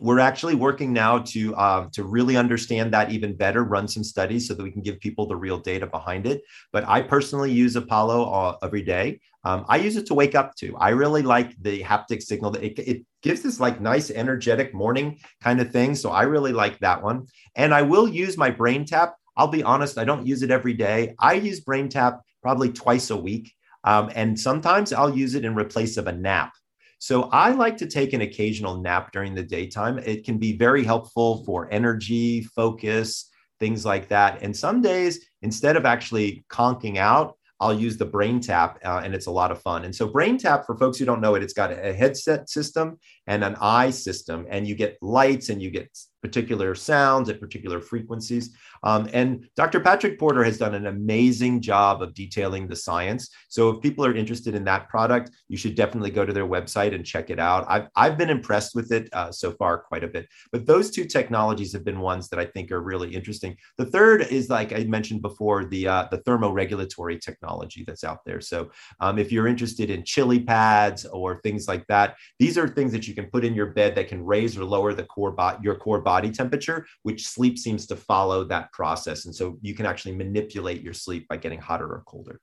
[0.00, 4.46] we're actually working now to um, to really understand that even better run some studies
[4.46, 6.42] so that we can give people the real data behind it.
[6.72, 9.20] But i personally use apollo uh, every day.
[9.44, 10.76] Um, i use it to wake up to.
[10.76, 12.50] I really like the haptic signal.
[12.52, 16.52] That it, it gives this like nice energetic morning kind of thing so i really
[16.52, 17.26] like that one.
[17.56, 21.14] And i will use my BrainTap i'll be honest i don't use it every day.
[21.18, 23.52] I use BrainTap probably twice a week.
[23.84, 26.52] Um, and sometimes I'll use it in replace of a nap.
[26.98, 29.98] So I like to take an occasional nap during the daytime.
[29.98, 33.30] It can be very helpful for energy, focus,
[33.60, 34.42] things like that.
[34.42, 39.26] And some days, instead of actually conking out, I'll use the BrainTap, uh, and it's
[39.26, 39.84] a lot of fun.
[39.84, 43.42] And so, BrainTap, for folks who don't know it, it's got a headset system and
[43.42, 45.90] an eye system, and you get lights and you get
[46.22, 48.54] particular sounds at particular frequencies.
[48.82, 49.80] Um, and Dr.
[49.80, 53.30] Patrick Porter has done an amazing job of detailing the science.
[53.48, 56.94] So if people are interested in that product, you should definitely go to their website
[56.94, 57.66] and check it out.
[57.68, 60.28] I've, I've been impressed with it uh, so far quite a bit.
[60.52, 63.56] But those two technologies have been ones that I think are really interesting.
[63.76, 68.40] The third is, like I mentioned before, the, uh, the thermoregulatory technology that's out there.
[68.40, 72.92] So um, if you're interested in chili pads or things like that, these are things
[72.92, 75.58] that you can put in your bed that can raise or lower the core bo-
[75.62, 79.26] your core body temperature, which sleep seems to follow that process.
[79.26, 82.40] And so you can actually manipulate your sleep by getting hotter or colder.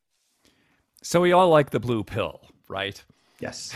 [1.02, 3.04] So we all like the blue pill, right?
[3.40, 3.74] Yes.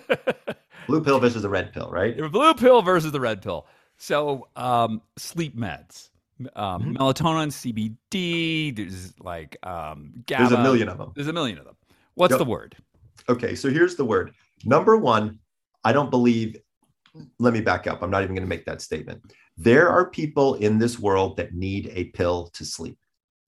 [0.86, 2.14] blue pill versus the red pill, right?
[2.30, 3.66] Blue pill versus the red pill.
[3.96, 6.10] So um, sleep meds.
[6.54, 6.96] Um, mm-hmm.
[6.98, 8.76] Melatonin, CBD.
[8.76, 10.42] There's like um, GABA.
[10.42, 11.12] There's a million of them.
[11.14, 11.76] There's a million of them.
[12.14, 12.40] What's yep.
[12.40, 12.76] the word?
[13.30, 14.34] Okay, so here's the word.
[14.66, 15.38] Number one,
[15.82, 16.56] I don't believe,
[17.38, 18.02] let me back up.
[18.02, 19.22] I'm not even going to make that statement.
[19.56, 22.98] There are people in this world that need a pill to sleep,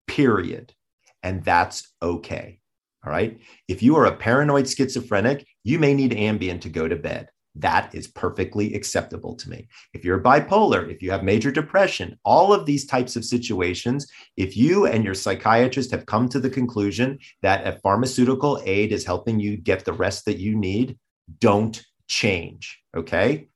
[0.07, 0.75] period.
[1.23, 2.61] And that's okay.
[3.05, 3.39] All right.
[3.69, 7.29] If you are a paranoid schizophrenic, you may need Ambien to go to bed.
[7.57, 9.69] That is perfectly acceptable to me.
[9.93, 14.07] If you're bipolar, if you have major depression, all of these types of situations,
[14.37, 19.05] if you and your psychiatrist have come to the conclusion that a pharmaceutical aid is
[19.05, 20.97] helping you get the rest that you need,
[21.39, 22.81] don't change.
[22.97, 23.50] Okay.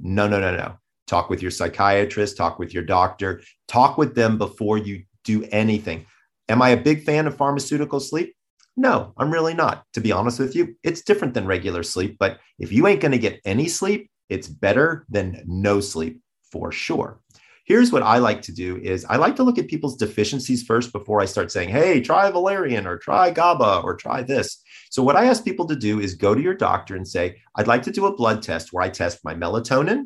[0.00, 0.76] No, no, no, no.
[1.06, 6.06] Talk with your psychiatrist, talk with your doctor, talk with them before you do anything.
[6.48, 8.34] Am I a big fan of pharmaceutical sleep?
[8.76, 9.84] No, I'm really not.
[9.94, 12.16] To be honest with you, it's different than regular sleep.
[12.18, 16.72] But if you ain't going to get any sleep, it's better than no sleep for
[16.72, 17.20] sure.
[17.66, 20.92] Here's what I like to do is I like to look at people's deficiencies first
[20.92, 24.62] before I start saying, hey, try valerian or try GABA or try this.
[24.90, 27.66] So what I ask people to do is go to your doctor and say, I'd
[27.66, 30.04] like to do a blood test where I test my melatonin,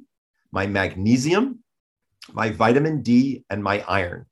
[0.51, 1.61] my magnesium,
[2.33, 4.27] my vitamin D, and my iron.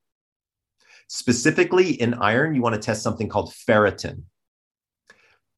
[1.09, 4.23] Specifically in iron, you want to test something called ferritin.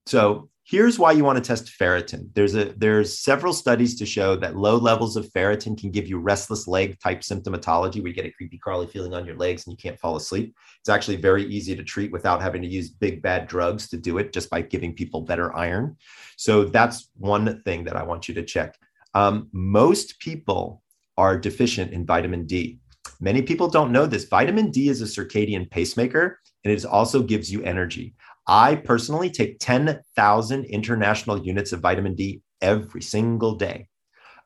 [0.07, 2.33] So Here's why you want to test ferritin.
[2.33, 6.21] There's a there's several studies to show that low levels of ferritin can give you
[6.21, 9.73] restless leg type symptomatology where you get a creepy crawly feeling on your legs and
[9.73, 10.55] you can't fall asleep.
[10.79, 14.19] It's actually very easy to treat without having to use big bad drugs to do
[14.19, 15.97] it just by giving people better iron.
[16.37, 18.79] So that's one thing that I want you to check.
[19.15, 20.85] Um, most people
[21.17, 22.79] are deficient in vitamin D.
[23.21, 24.27] Many people don't know this.
[24.27, 28.15] Vitamin D is a circadian pacemaker and it also gives you energy.
[28.47, 33.89] I personally take 10,000 international units of vitamin D every single day.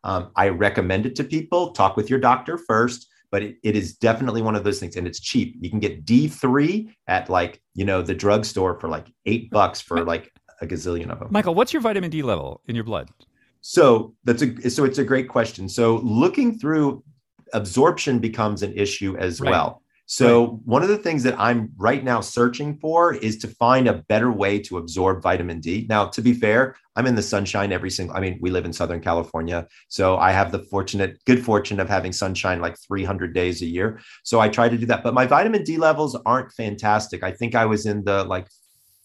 [0.03, 1.73] Um, I recommend it to people.
[1.73, 5.07] Talk with your doctor first, but it, it is definitely one of those things, and
[5.07, 5.57] it's cheap.
[5.59, 10.05] You can get D3 at like you know the drugstore for like eight bucks for
[10.05, 10.31] like
[10.61, 11.29] a gazillion of them.
[11.31, 13.09] Michael, what's your vitamin D level in your blood?
[13.63, 15.71] So that's a so it's a great question.
[15.71, 17.03] So looking through
[17.55, 19.51] absorption becomes an issue as right.
[19.51, 19.83] well.
[20.07, 20.59] So, right.
[20.65, 24.31] one of the things that I'm right now searching for is to find a better
[24.31, 25.87] way to absorb vitamin D.
[25.89, 28.73] Now, to be fair, I'm in the sunshine every single I mean, we live in
[28.73, 33.63] Southern California, so I have the fortunate good fortune of having sunshine like 300 days
[33.63, 33.99] a year.
[34.25, 37.23] So, I try to do that, but my vitamin D levels aren't fantastic.
[37.23, 38.49] I think I was in the like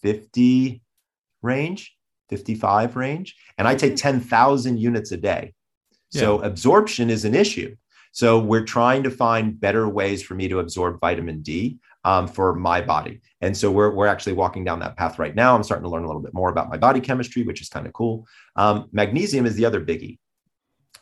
[0.02, 0.82] 50
[1.42, 1.96] range,
[2.30, 4.20] 55 range, and I take hmm.
[4.20, 5.54] 10,000 units a day.
[6.12, 7.76] So, absorption is an issue.
[8.12, 12.56] So we're trying to find better ways for me to absorb vitamin D um, for
[12.56, 13.22] my body.
[13.42, 15.56] And so we're, we're actually walking down that path right now.
[15.56, 17.86] I'm starting to learn a little bit more about my body chemistry, which is kind
[17.86, 18.28] of cool.
[18.56, 20.18] Um, magnesium is the other biggie.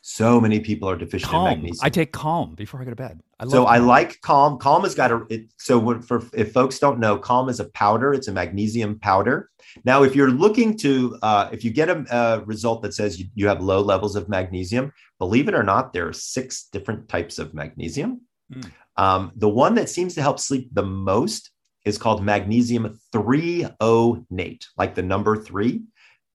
[0.09, 1.47] So many people are deficient calm.
[1.47, 1.85] in magnesium.
[1.85, 3.19] I take calm before I go to bed.
[3.41, 3.65] I so.
[3.65, 4.57] I like calm.
[4.57, 5.25] Calm has got a.
[5.29, 8.13] It, so for if folks don't know, calm is a powder.
[8.13, 9.49] It's a magnesium powder.
[9.83, 13.25] Now, if you're looking to, uh, if you get a, a result that says you,
[13.35, 17.37] you, have low levels of magnesium, believe it or not, there are six different types
[17.37, 18.21] of magnesium.
[18.53, 18.71] Mm.
[18.95, 21.51] Um, the one that seems to help sleep the most
[21.83, 25.81] is called magnesium threonate, like the number three.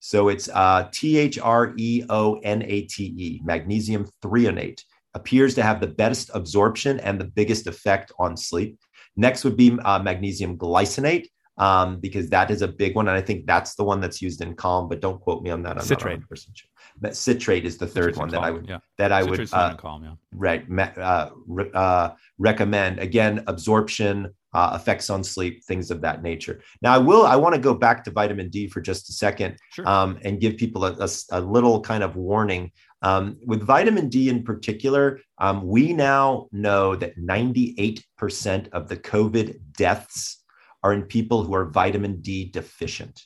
[0.04, 4.82] So it's uh, T H R E O N A T E, magnesium threonate,
[5.14, 8.76] appears to have the best absorption and the biggest effect on sleep.
[9.16, 13.06] Next would be uh, magnesium glycinate, um, because that is a big one.
[13.06, 15.62] And I think that's the one that's used in Calm, but don't quote me on
[15.62, 15.76] that.
[15.76, 16.18] I'm citrate.
[16.18, 16.68] not 100% sure.
[17.00, 18.78] But citrate is the third one that calm, I would, yeah.
[18.98, 20.14] that I would, uh, calm, yeah.
[20.32, 20.66] right,
[20.98, 21.30] uh,
[21.74, 22.98] uh, recommend.
[22.98, 26.60] Again, absorption, uh, effects on sleep, things of that nature.
[26.82, 27.26] Now, I will.
[27.26, 29.88] I want to go back to vitamin D for just a second sure.
[29.88, 32.70] um, and give people a, a, a, little kind of warning.
[33.00, 39.58] Um, with vitamin D in particular, um, we now know that 98% of the COVID
[39.76, 40.42] deaths
[40.82, 43.24] are in people who are vitamin D deficient.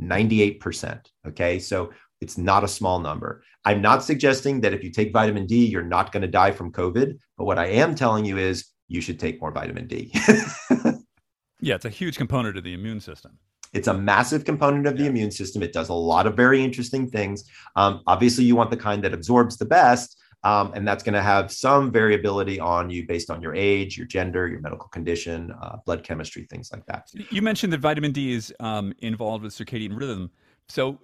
[0.00, 1.04] 98%.
[1.28, 1.58] Okay.
[1.58, 3.42] So it's not a small number.
[3.64, 6.72] I'm not suggesting that if you take vitamin D, you're not going to die from
[6.72, 7.18] COVID.
[7.36, 10.12] But what I am telling you is you should take more vitamin D.
[11.60, 13.38] yeah, it's a huge component of the immune system.
[13.72, 15.62] It's a massive component of the immune system.
[15.62, 17.44] It does a lot of very interesting things.
[17.74, 20.18] Um, obviously, you want the kind that absorbs the best.
[20.44, 24.08] Um, and that's going to have some variability on you based on your age, your
[24.08, 27.08] gender, your medical condition, uh, blood chemistry, things like that.
[27.30, 30.32] You mentioned that vitamin D is um, involved with circadian rhythm.
[30.68, 30.98] So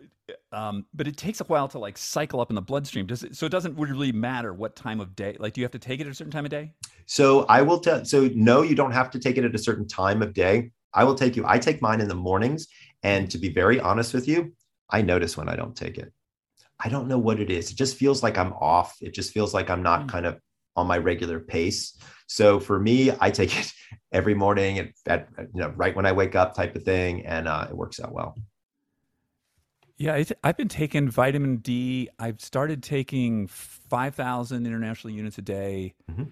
[0.53, 3.07] um, but it takes a while to like cycle up in the bloodstream.
[3.07, 5.37] Does it, so it doesn't really matter what time of day.
[5.39, 6.73] Like, do you have to take it at a certain time of day?
[7.07, 8.05] So I will tell.
[8.05, 10.71] So no, you don't have to take it at a certain time of day.
[10.95, 11.45] I will take you.
[11.47, 12.67] I take mine in the mornings,
[13.03, 14.55] and to be very honest with you,
[14.91, 16.13] I notice when I don't take it.
[16.81, 17.71] I don't know what it is.
[17.71, 18.97] It just feels like I'm off.
[19.01, 20.09] It just feels like I'm not mm.
[20.09, 20.39] kind of
[20.77, 21.99] on my regular pace.
[22.29, 23.73] So for me, I take it
[24.13, 27.49] every morning at, at you know right when I wake up, type of thing, and
[27.49, 28.37] uh, it works out well.
[29.99, 32.09] Yeah, I've been taking vitamin D.
[32.21, 35.95] I've started taking 5,000 international units a day.
[36.11, 36.25] Mm-hmm.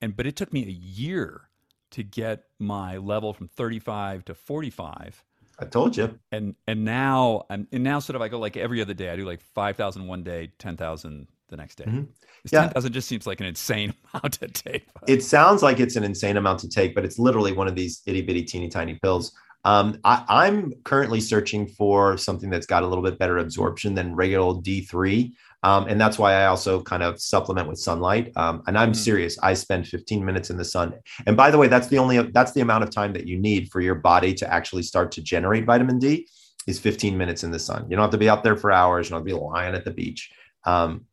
[0.00, 1.42] And but it took me a year
[1.90, 5.24] to get my level from 35 to 45.
[5.58, 6.18] I told you.
[6.32, 9.10] And and now I'm and now sort of I go like every other day.
[9.10, 11.84] I do like 5,000 one day, 10,000 the next day.
[11.84, 12.04] Mm-hmm.
[12.50, 12.62] Yeah.
[12.62, 14.86] 10,000 just seems like an insane amount to take.
[15.06, 18.02] It sounds like it's an insane amount to take, but it's literally one of these
[18.06, 19.32] itty bitty teeny tiny pills.
[19.64, 24.16] Um, I, am currently searching for something that's got a little bit better absorption than
[24.16, 25.32] regular D3.
[25.62, 28.32] Um, and that's why I also kind of supplement with sunlight.
[28.36, 29.00] Um, and I'm mm-hmm.
[29.00, 29.38] serious.
[29.40, 30.94] I spend 15 minutes in the sun.
[31.26, 33.70] And by the way, that's the only that's the amount of time that you need
[33.70, 36.26] for your body to actually start to generate vitamin D
[36.66, 37.86] is 15 minutes in the sun.
[37.88, 39.06] You don't have to be out there for hours.
[39.06, 40.32] You don't have to be lying at the beach.
[40.64, 41.06] Um,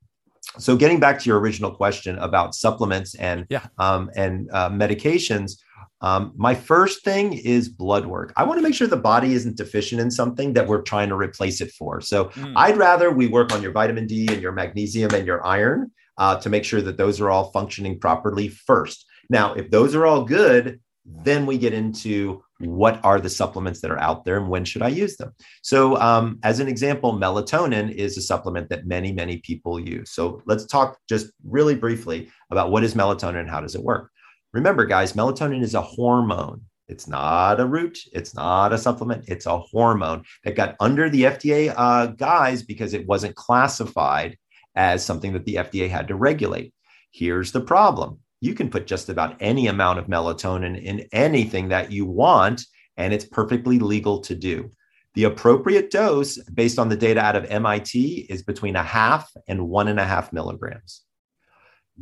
[0.58, 3.68] so getting back to your original question about supplements and Yeah.
[3.78, 5.58] um, and uh, medications
[6.02, 9.58] um, my first thing is blood work i want to make sure the body isn't
[9.58, 12.54] deficient in something that we're trying to replace it for so Mm.
[12.58, 16.36] i'd rather we work on your vitamin d and your magnesium and your iron uh,
[16.40, 20.24] to make sure that those are all functioning properly first now if those are all
[20.24, 20.80] good
[21.26, 24.82] then we get into what are the supplements that are out there and when should
[24.84, 29.38] i use them so, um, as an example, melatonin is a supplement that many, many
[29.38, 30.12] people use.
[30.12, 34.10] So, let's talk just really briefly about what is melatonin and how does it work.
[34.54, 36.62] Remember, guys, melatonin is a hormone.
[36.88, 38.00] It's not a root.
[38.14, 39.26] It's not a supplement.
[39.28, 44.38] It's a hormone that got under the FDA uh, because it wasn't classified
[44.76, 46.74] as something that the FDA had to regulate.
[47.12, 51.92] Here's the problem you can put just about any amount of melatonin in anything that
[51.92, 52.64] you want,
[52.98, 54.72] and it's perfectly legal to do.
[55.16, 59.68] The appropriate dose, based on the data out of MIT, is between a half and
[59.68, 61.02] one and a half milligrams.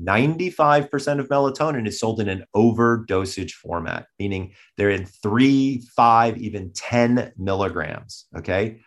[0.01, 6.71] 95% of melatonin is sold in an overdosage format, meaning they're in three, five, even
[6.73, 8.25] 10 milligrams.
[8.37, 8.79] Okay.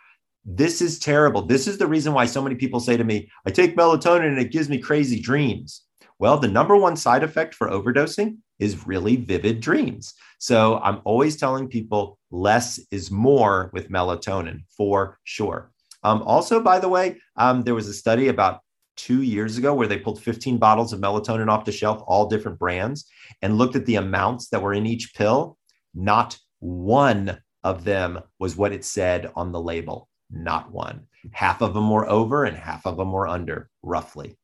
[0.44, 1.42] This is terrible.
[1.42, 4.38] This is the reason why so many people say to me, I take melatonin and
[4.38, 5.82] it gives me crazy dreams.
[6.18, 10.14] Well, the number one side effect for overdosing is really vivid dreams.
[10.38, 15.72] So I'm always telling people less is more with melatonin for sure.
[16.02, 18.60] Um, also, by the way, um, there was a study about
[19.00, 22.58] two years ago where they pulled 15 bottles of melatonin off the shelf, all different
[22.58, 23.06] brands,
[23.40, 25.56] and looked at the amounts that were in each pill.
[25.94, 30.08] Not one of them was what it said on the label.
[30.30, 31.06] Not one.
[31.32, 34.36] Half of them were over and half of them were under, roughly.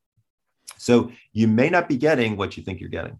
[0.78, 3.18] So you may not be getting what you think you're getting.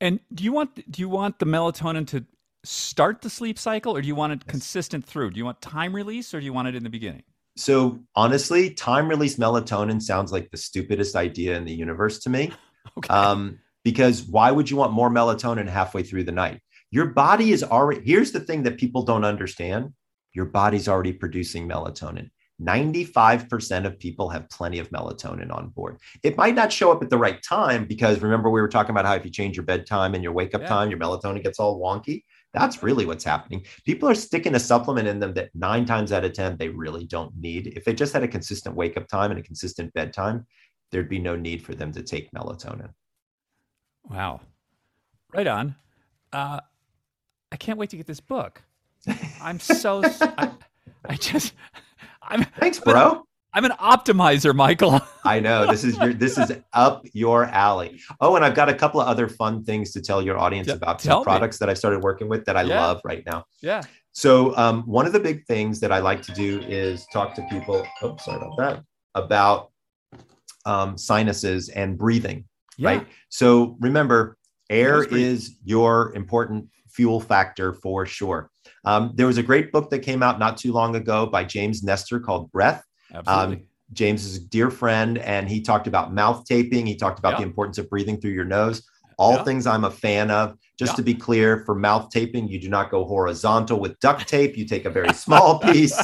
[0.00, 2.24] And do you want do you want the melatonin to
[2.64, 5.30] start the sleep cycle, or do you want it consistent through?
[5.30, 7.22] Do you want time release, or do you want it in the beginning?
[7.56, 12.52] So honestly, time release melatonin sounds like the stupidest idea in the universe to me.
[12.98, 13.12] Okay.
[13.12, 16.60] Um, because why would you want more melatonin halfway through the night?
[16.90, 19.94] Your body is already, here's the thing that people don't understand
[20.34, 22.28] your body's already producing melatonin.
[22.62, 25.98] 95% of people have plenty of melatonin on board.
[26.22, 29.06] It might not show up at the right time because remember, we were talking about
[29.06, 30.68] how if you change your bedtime and your wake up Yeah.
[30.68, 32.22] time, your melatonin gets all wonky.
[32.54, 33.66] That's really what's happening.
[33.84, 37.04] People are sticking a supplement in them that nine times out of 10 they really
[37.04, 37.72] don't need.
[37.76, 40.46] If they just had a consistent wake up time and a consistent bedtime,
[40.90, 42.90] there'd be no need for them to take melatonin.
[44.08, 44.40] Wow.
[45.32, 45.74] Right on.
[46.32, 46.60] Uh,
[47.50, 48.62] I can't wait to get this book.
[49.42, 50.02] I'm so.
[50.04, 50.50] I,
[51.08, 51.54] I just.
[52.22, 52.44] I'm.
[52.58, 53.24] Thanks, bro.
[53.56, 55.00] I'm an optimizer, Michael.
[55.24, 58.00] I know this is your this is up your alley.
[58.20, 60.74] Oh, and I've got a couple of other fun things to tell your audience Yeah,
[60.74, 61.24] about some me.
[61.24, 62.80] products that I started working with that I Yeah.
[62.80, 63.44] love right now.
[63.62, 63.82] yeah.
[64.16, 67.42] So um, one of the big things that I like to do is talk to
[67.50, 67.84] people.
[68.02, 68.82] Oh, sorry about that.
[69.16, 69.70] About
[70.66, 72.44] um, sinuses and breathing.
[72.76, 72.88] Yeah.
[72.88, 73.06] Right.
[73.28, 74.36] So remember,
[74.70, 78.50] air is your important fuel factor for sure.
[78.84, 81.82] Um, there was a great book that came out not too long ago by James
[81.82, 82.84] Nestor called Breath.
[83.14, 83.66] Absolutely.
[83.92, 86.86] James is a dear friend, and he talked about mouth taping.
[86.86, 87.38] He talked about Yeah.
[87.38, 88.82] the importance of breathing through your nose.
[89.16, 89.44] All Yeah.
[89.44, 90.56] things I'm a fan of.
[90.76, 90.96] Just Yeah.
[90.96, 94.56] to be clear, for mouth taping, you do not go horizontal with duct tape.
[94.56, 95.96] You take a very small piece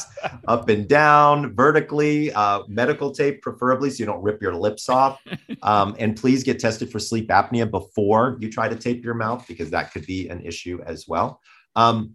[0.47, 5.21] up and down, vertically, uh, medical tape, preferably, so you don't rip your lips off.
[5.63, 9.45] Um, and please get tested for sleep apnea before you try to tape your mouth,
[9.49, 11.41] because that could be an issue as well.
[11.75, 12.13] Um,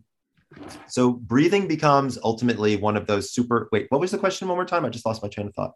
[0.87, 3.67] so breathing becomes ultimately one of those super.
[3.71, 4.85] Wait, what was the question one more time?
[4.85, 5.71] I just lost my train of thought.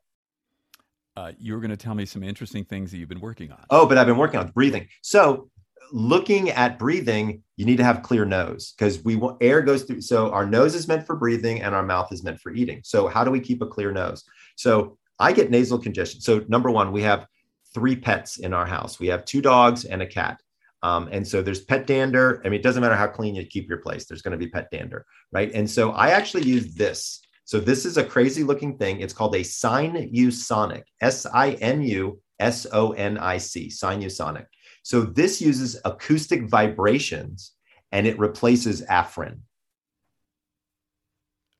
[1.15, 3.65] uh, you were going to tell me some interesting things that you've been working on.
[3.69, 4.87] Oh, but I've been working on breathing.
[5.01, 5.49] So,
[5.91, 10.01] looking at breathing, you need to have clear nose because we want air goes through.
[10.01, 12.81] So, our nose is meant for breathing and our mouth is meant for eating.
[12.83, 14.23] So, how do we keep a clear nose?
[14.55, 16.21] So, I get nasal congestion.
[16.21, 17.27] So, number one, we have
[17.73, 18.99] three pets in our house.
[18.99, 20.39] We have two dogs and a cat.
[20.81, 22.41] Um, and so there's pet dander.
[22.45, 24.47] I mean, it doesn't matter how clean you keep your place, there's going to be
[24.47, 25.51] pet dander, right?
[25.53, 27.21] And so I actually use this.
[27.43, 29.01] So this is a crazy looking thing.
[29.01, 33.37] It's called a sign you sonic, Sinusonic, S I N U S O N I
[33.37, 34.45] C, Sinusonic.
[34.83, 37.53] So this uses acoustic vibrations
[37.91, 39.39] and it replaces Afrin,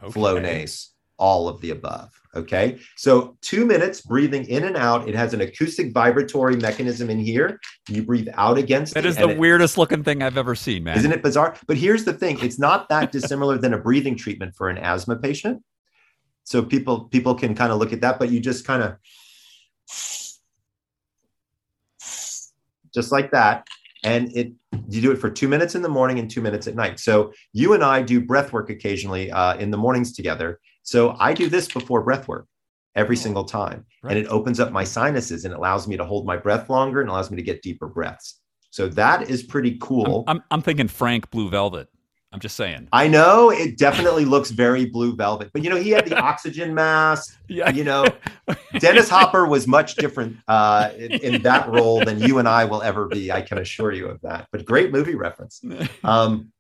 [0.02, 0.20] Okay.
[0.20, 2.19] Flonase, all of the above.
[2.36, 2.78] Okay.
[2.96, 5.10] So two minutes breathing in and out.
[5.10, 7.60] It has an acoustic vibratory mechanism in here.
[7.88, 10.98] You breathe out against That is the it- weirdest looking thing I've ever seen, man.
[10.98, 11.56] Isn't it bizarre?
[11.66, 15.16] But here's the thing: it's not that dissimilar than a breathing treatment for an asthma
[15.16, 15.64] patient.
[16.44, 18.98] So people people can kind of look at that, but you just kind of
[22.94, 23.68] just like that,
[24.04, 24.54] and it
[24.88, 27.00] you do it for two minutes in the morning and two minutes at night.
[27.00, 30.60] So you and I do breath work occasionally uh, in the mornings together.
[30.90, 32.46] So I do this before breath work.
[32.96, 33.20] every Oh.
[33.26, 33.86] single time.
[34.04, 34.18] Right.
[34.18, 37.10] And it opens up my sinuses and allows me to hold my breath longer and
[37.10, 38.40] allows me to get deeper breaths.
[38.72, 40.24] So that is pretty cool.
[40.28, 41.88] I'm, I'm I'm thinking Frank Blue Velvet.
[42.34, 42.88] I'm just saying.
[42.92, 46.74] I know it definitely looks very blue velvet, but you know, he had the oxygen
[46.76, 47.38] mask.
[47.48, 47.70] Yeah.
[47.72, 48.06] You know,
[48.80, 52.82] Dennis Hopper was much different uh, in, in that role than you and I will
[52.84, 53.32] ever be.
[53.32, 54.48] I can assure you of that.
[54.52, 55.62] But great movie reference.
[56.04, 56.52] Um,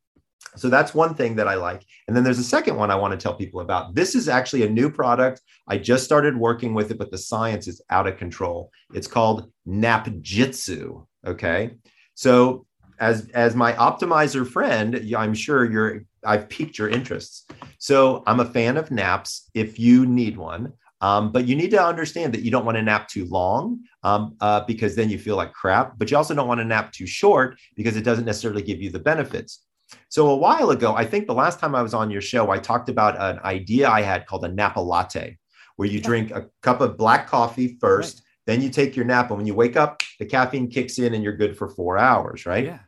[0.56, 1.86] so that's one thing that I like.
[2.08, 3.96] And then there's a second one I want to tell people about.
[3.96, 5.42] This is actually a new product.
[5.68, 8.72] I just started working with it, but the science is out of control.
[8.94, 11.06] It's called Napjitsu.
[11.26, 11.72] Okay.
[12.16, 12.66] So
[13.00, 17.46] as as my optimizer friend, I'm sure you're I've piqued your interests.
[17.78, 20.74] So I'm a fan of naps if you need one.
[21.02, 24.36] Um, but you need to understand that you don't want to nap too long um,
[24.42, 25.98] uh, because then you feel like crap.
[25.98, 28.90] But you also don't want to nap too short because it doesn't necessarily give you
[28.90, 29.64] the benefits.
[30.10, 32.58] So a while ago, I think the last time I was on your show, I
[32.58, 35.38] talked about an idea I had called a Napa latte,
[35.76, 39.38] where you drink a cup of black coffee first, then you take your nap, and
[39.38, 42.66] when you wake up, the caffeine kicks in, and you're good for four hours, right?
[42.66, 42.80] Yeah.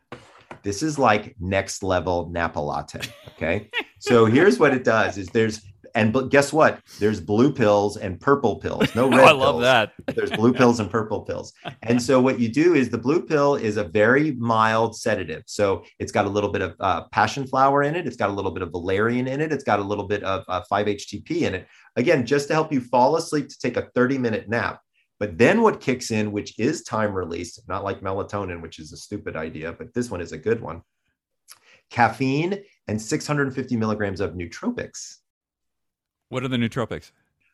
[0.62, 3.00] This is like next level Napa latte.
[3.34, 3.70] Okay.
[3.98, 5.62] so here's what it does: is there's
[5.94, 6.80] and but guess what?
[6.98, 8.94] There's blue pills and purple pills.
[8.94, 9.28] No Oh, red.
[9.28, 9.92] I love pills that.
[10.14, 11.52] there's blue pills and purple pills.
[11.82, 15.42] And so what you do is the blue pill is a very mild sedative.
[15.46, 18.06] So it's got a little bit of uh, passion flower in it.
[18.06, 19.52] It's got a little bit of valerian in it.
[19.52, 21.66] It's got a little bit of uh, 5-HTP in it.
[21.96, 24.80] Again, just to help you fall asleep to take a 30 minute nap.
[25.18, 28.96] But then what kicks in, which is time released, not like melatonin, which is a
[28.96, 30.82] stupid idea, but this one is a good one.
[31.90, 35.16] Caffeine and 650 milligrams of nootropics.
[36.32, 37.10] What are the nootropics?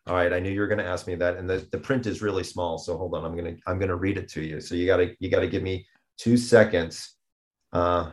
[0.07, 2.07] All right, I knew you were going to ask me that, and the, the print
[2.07, 2.79] is really small.
[2.79, 4.61] So hold on, I'm gonna I'm gonna read it to you.
[4.61, 5.85] So you gotta you gotta give me
[6.17, 7.17] two seconds.
[7.73, 8.13] Uh,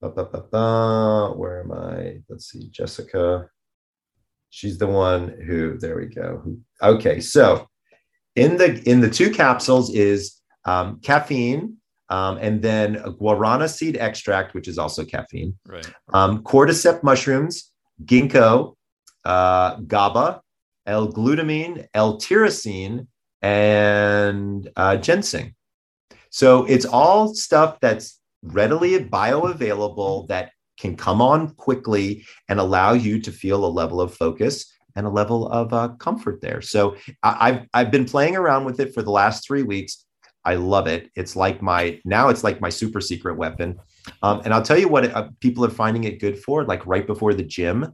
[0.00, 2.22] ba, ba, ba, where am I?
[2.30, 3.50] Let's see, Jessica.
[4.48, 5.76] She's the one who.
[5.76, 6.56] There we go.
[6.82, 7.68] Okay, so
[8.34, 11.76] in the in the two capsules is um, caffeine,
[12.08, 15.86] um, and then a guarana seed extract, which is also caffeine Right.
[16.14, 17.72] um, cordyceps mushrooms,
[18.06, 18.75] ginkgo,
[19.26, 20.40] uh, GABA,
[20.86, 23.06] L-glutamine, L-tyrosine,
[23.42, 25.54] and uh, ginseng.
[26.30, 33.20] So it's all stuff that's readily bioavailable that can come on quickly and allow you
[33.22, 36.60] to feel a level of focus and a level of uh, comfort there.
[36.62, 40.04] So I, I've I've been playing around with it for the last three weeks.
[40.44, 41.10] I love it.
[41.16, 43.78] It's like my now it's like my super secret weapon.
[44.22, 46.86] Um, and I'll tell you what it, uh, people are finding it good for, like
[46.86, 47.92] right before the gym,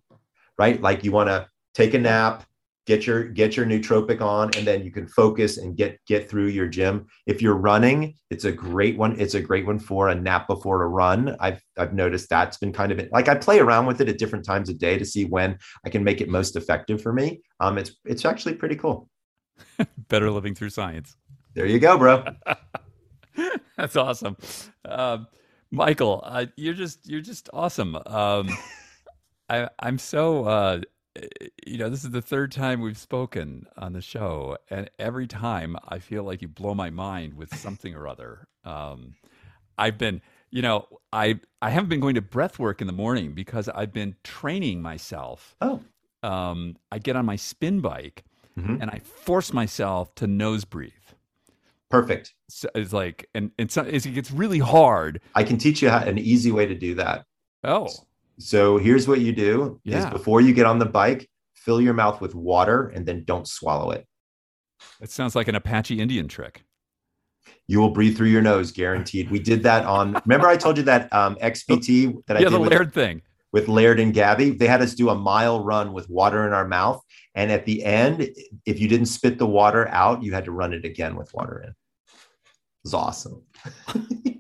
[0.62, 0.80] right?
[0.80, 2.44] Like you want to take a nap,
[2.86, 6.48] get your get your nootropic on, and then you can focus and get get through
[6.58, 7.06] your gym.
[7.26, 9.18] If you're running, it's a great one.
[9.18, 11.36] It's a great one for a nap before a run.
[11.40, 14.44] I've I've noticed that's been kind of like I play around with it at different
[14.44, 17.42] times of day to see when I can make it most effective for me.
[17.58, 19.08] Um, it's it's actually pretty cool.
[20.08, 21.16] Better living through science.
[21.54, 22.24] There you go, bro.
[23.76, 24.36] That's awesome,
[24.84, 25.26] um,
[25.72, 26.22] Michael.
[26.24, 27.96] Uh, you're just you're just awesome.
[28.06, 28.48] Um,
[29.52, 30.80] I I'm so uh,
[31.66, 35.76] you know this is the third time we've spoken on the show, and every time
[35.88, 38.48] I feel like you blow my mind with something or other.
[38.64, 39.14] Um,
[39.78, 43.32] I've been you know I I haven't been going to breath work in the morning
[43.34, 45.56] because I've been training myself.
[45.60, 45.82] Oh,
[46.22, 48.24] Um, I get on my spin bike
[48.56, 48.80] Mhm.
[48.80, 50.92] and I force myself to nose breathe.
[51.90, 52.34] perfect.
[52.48, 55.20] So it's like, and and so it gets really hard.
[55.34, 57.24] I can teach you how, an easy way to do that.
[57.64, 57.88] Oh,
[58.42, 62.20] So here's what you do: is before you get on the bike, fill your mouth
[62.20, 64.06] with water and then don't swallow it.
[65.00, 66.64] it sounds like an Apache Indian trick.
[67.68, 69.30] You will breathe through your nose, guaranteed.
[69.30, 70.20] We did that on.
[70.26, 73.22] Remember, I told you that um, XPT that I yeah, did the with, layered thing.
[73.52, 74.50] with Laird and Gabby.
[74.50, 77.00] They had us do a mile run with water in our mouth,
[77.34, 78.28] and at the end,
[78.66, 81.62] if you didn't spit the water out, you had to run it again with water
[81.62, 81.70] in.
[81.70, 81.74] It
[82.84, 83.42] was awesome.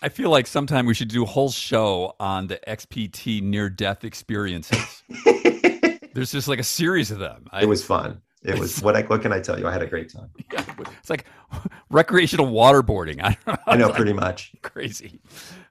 [0.00, 4.04] I feel like sometime we should do a whole show on the XPT near death
[4.04, 5.02] experiences.
[6.14, 7.48] There's just like a series of them.
[7.50, 8.22] I, was fun.
[8.44, 9.66] It was what I what can I tell you?
[9.66, 10.30] I had a great time.
[11.00, 11.24] it's like
[11.90, 13.20] recreational waterboarding.
[13.22, 13.56] I don't know.
[13.66, 14.52] I know like pretty much.
[14.62, 15.18] crazy.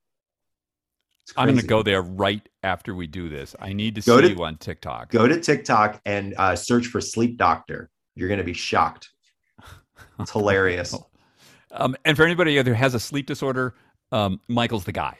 [1.36, 3.54] I'm going to go there right after we do this.
[3.60, 5.10] I need to go see to, you on TikTok.
[5.10, 7.90] Go to TikTok and uh, search for Sleep Doctor.
[8.16, 9.10] You're going to be shocked.
[10.20, 10.96] It's hilarious.
[11.72, 13.76] um, and for anybody who has a sleep disorder,
[14.12, 15.18] um, Michael's the guy.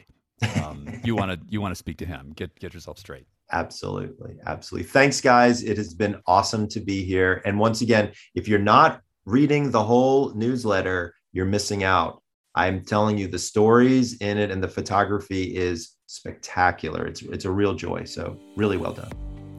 [0.62, 2.32] Um, you want to you want to speak to him.
[2.34, 3.26] Get get yourself straight.
[3.52, 4.88] Absolutely, absolutely.
[4.88, 5.62] Thanks, guys.
[5.62, 7.40] It has been awesome to be here.
[7.46, 12.22] And once again, if you're not reading the whole newsletter, you're missing out.
[12.54, 17.06] I'm telling you, the stories in it and the photography is spectacular.
[17.06, 18.04] It's it's a real joy.
[18.04, 19.12] So really well done.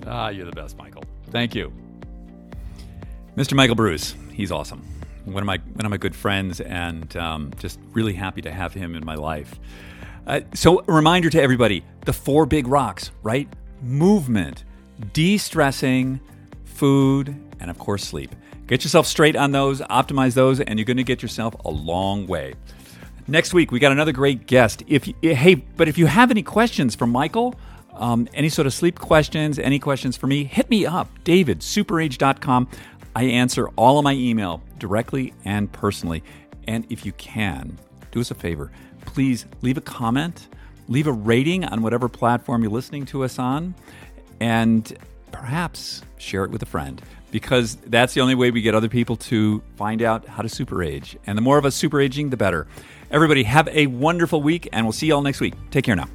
[0.06, 1.04] Ah, you're the best, Michael.
[1.32, 1.72] Thank you,
[3.38, 3.54] Mr.
[3.54, 4.16] Michael Breus.
[4.32, 4.86] He's awesome.
[5.32, 8.74] One of my one of my good friends, and um, just really happy to have
[8.74, 9.60] him in my life.
[10.28, 13.48] Uh, so, a reminder to everybody: the four big rocks, right?
[13.82, 14.66] Movement,
[15.14, 16.20] de-stressing,
[16.66, 18.36] food, and of course, sleep.
[18.68, 22.28] Get yourself straight on those, optimize those, and you're going to get yourself a long
[22.28, 22.54] way.
[23.28, 24.84] Next week, we got another great guest.
[24.88, 27.56] If you, hey, but if you have any questions for Michael,
[27.94, 32.68] um, any sort of sleep questions, any questions for me, hit me up, David, superage.com.
[33.20, 36.24] I answer all of my email directly and personally.
[36.70, 37.78] And if you can,
[38.12, 40.48] do us a favor, please leave a comment,
[40.88, 43.76] leave a rating on whatever platform you're listening to us on,
[44.40, 44.98] and
[45.34, 49.18] perhaps share it with a friend because that's the only way we get other people
[49.18, 51.18] to find out how to super age.
[51.28, 52.68] And the more of us super aging, the better.
[53.12, 55.56] Everybody, have a wonderful week, and we'll see you all next week.
[55.72, 56.08] Take care now.